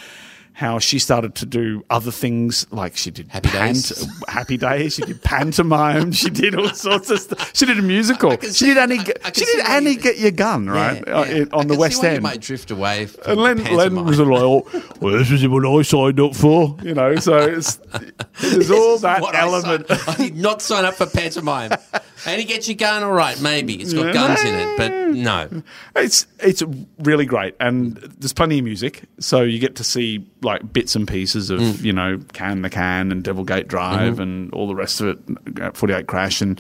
[0.54, 4.06] How she started to do other things, like she did Happy Days.
[4.28, 4.96] Happy Days.
[4.96, 6.12] She did pantomime.
[6.12, 7.52] She did all sorts of stuff.
[7.56, 8.32] She did a musical.
[8.34, 9.00] I She see- did Annie.
[9.00, 11.36] I- I she did Annie you- get your gun right Yeah, uh, yeah.
[11.36, 12.16] in- on I the West End.
[12.18, 13.08] You might drift away.
[13.26, 13.64] And Len.
[13.64, 14.68] Len was like, oh,
[15.00, 17.16] well, this is what I signed up for, you know.
[17.16, 17.76] So it's
[18.42, 19.88] there's all that I element.
[19.88, 21.72] signed- I, did not sign up for pantomime.
[22.26, 23.76] and he gets your gun, all right, maybe.
[23.76, 25.64] It's got guns in it, but no.
[25.96, 26.62] It's it's
[27.00, 31.08] really great, and there's plenty of music, so you get to see like bits and
[31.08, 31.84] pieces of Mm.
[31.84, 34.22] you know Can the Can and Devil Gate Drive Mm-hmm.
[34.22, 36.60] and all the rest of it, uh, 48 Crash, and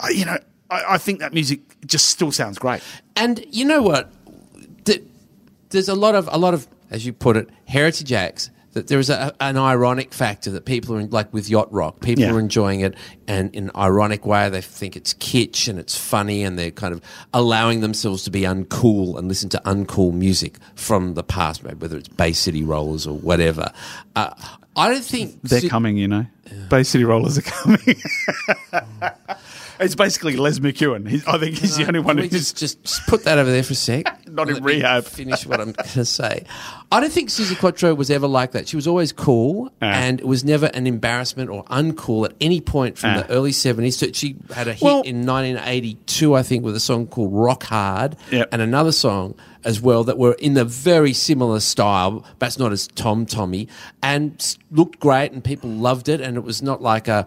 [0.00, 0.38] I, you know
[0.70, 2.82] I, I think that music just still sounds great.
[3.16, 4.10] And you know what?
[5.70, 8.98] There's a lot of a lot of, as you put it, heritage acts that there
[8.98, 12.00] is a, an ironic factor that people are in, like with yacht rock.
[12.00, 12.32] People Yeah.
[12.34, 12.94] are enjoying it,
[13.28, 16.92] and in an ironic way, they think it's kitsch and it's funny, and they're kind
[16.94, 17.00] of
[17.34, 21.96] allowing themselves to be uncool and listen to uncool music from the past, maybe whether
[21.98, 23.70] it's Bay City Rollers or whatever.
[24.16, 24.32] Uh,
[24.74, 26.24] I don't think They're Su- coming, you know.
[26.70, 27.78] Bay City Rollers are coming.
[29.82, 31.08] it's basically Les McKeown.
[31.08, 33.62] He's, I think he's the only one who's just, just just put that over there
[33.62, 34.26] for a sec.
[34.28, 35.04] Not in rehab.
[35.04, 36.44] Finish what I'm going to say.
[36.90, 38.68] I don't think Suzi Quatro was ever like that.
[38.68, 39.86] She was always cool, Ah.
[39.86, 43.22] and it was never an embarrassment or uncool at any point from Ah.
[43.22, 43.94] the early '70s.
[43.94, 47.64] So she had a hit Well- in 1982, I think, with a song called "Rock
[47.64, 48.48] Hard," Yep.
[48.52, 52.72] and another song as well that were in the very similar style, but it's not
[52.72, 53.68] as Tom Tommy,
[54.02, 57.26] and looked great, and people loved it, and it was not like a.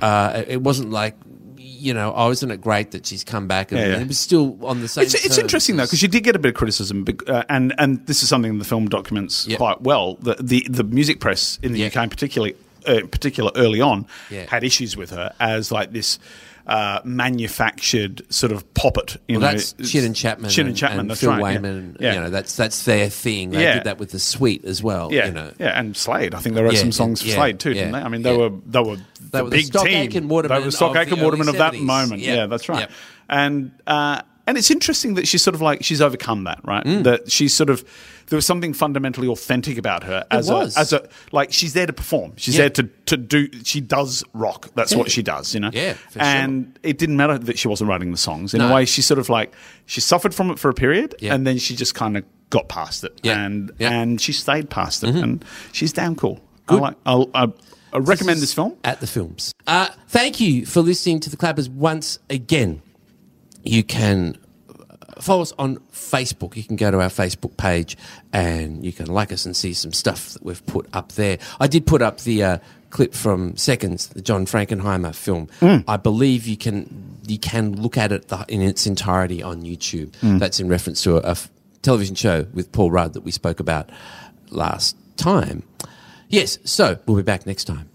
[0.00, 1.14] Uh, it wasn't like.
[1.78, 3.70] You know, oh, isn't it great that she's come back?
[3.72, 4.00] And Yeah, yeah.
[4.00, 5.04] it was still on the same.
[5.04, 8.04] It's, it's interesting though because you did get a bit of criticism, uh, and and
[8.06, 9.58] this is something the film documents Yep.
[9.58, 10.14] quite well.
[10.20, 11.86] The, the the music press in the Yeah.
[11.88, 12.56] UK, in particularly
[12.88, 14.46] uh, in particular early on, Yeah.
[14.48, 16.18] had issues with her as like this.
[16.66, 19.58] Uh, manufactured sort of poppet, you Well, know.
[19.58, 20.50] that's Chinn and Chapman.
[20.50, 21.10] Chinn and, and, Chapman.
[21.10, 21.60] and Phil right.
[21.62, 21.96] Wainman.
[22.00, 22.14] Yeah.
[22.14, 23.50] You know, that's that's their thing.
[23.50, 23.74] They Yeah.
[23.74, 25.12] did that with the Sweet as well.
[25.12, 26.34] yeah, You know, yeah, and Slade.
[26.34, 27.98] I think they wrote Yeah, some songs for Slade too, didn't they?
[28.00, 29.94] I mean, they were they were They the were the big Stock team.
[29.96, 31.80] Aitken Waterman They were Stock of Aitken Waterman early of that 70s.
[31.82, 32.22] moment.
[32.22, 32.36] Yep.
[32.36, 32.80] Yeah, that's right.
[32.80, 32.90] Yep.
[33.28, 36.84] And uh, and it's interesting that she's sort of like she's overcome that, right?
[36.84, 37.04] Mm.
[37.04, 37.84] That she's sort of
[38.28, 40.76] there was something fundamentally authentic about her as was.
[40.76, 42.32] a as a like she's there to perform.
[42.36, 42.62] She's Yeah.
[42.62, 43.48] there to to do.
[43.64, 44.70] She does rock.
[44.74, 45.54] That's what she does.
[45.54, 45.70] You know.
[45.72, 48.54] Yeah, and it didn't matter that she wasn't writing the songs.
[48.54, 48.68] In No.
[48.70, 49.52] a way, she sort of like
[49.86, 51.34] she suffered from it for a period, Yeah.
[51.34, 53.44] and then she just kind of got past it, Yeah.
[53.44, 53.90] and Yeah.
[53.90, 53.96] Mm-hmm.
[54.02, 56.40] and she stayed past it, and she's damn cool.
[56.66, 56.78] Good.
[56.78, 56.94] I like.
[57.06, 57.48] I'll, I,
[57.92, 58.76] I recommend this film.
[58.84, 59.52] at the films.
[59.66, 62.82] Uh, thank you for listening to the Clappers once again.
[63.66, 64.38] You can
[64.68, 66.56] uh, follow us on Facebook.
[66.56, 67.96] You can go to our Facebook page
[68.32, 71.38] and you can like us and see some stuff that we've put up there.
[71.60, 72.58] I did put up the uh,
[72.90, 75.48] clip from Seconds, the John Frankenheimer film.
[75.88, 80.14] I believe you can you can look at it the, in its entirety on YouTube.
[80.38, 81.50] That's in reference to a, a f-
[81.82, 83.90] television show with Paul Rudd that we spoke about
[84.50, 85.64] last time.
[86.28, 87.88] Yes, so we'll be back next time.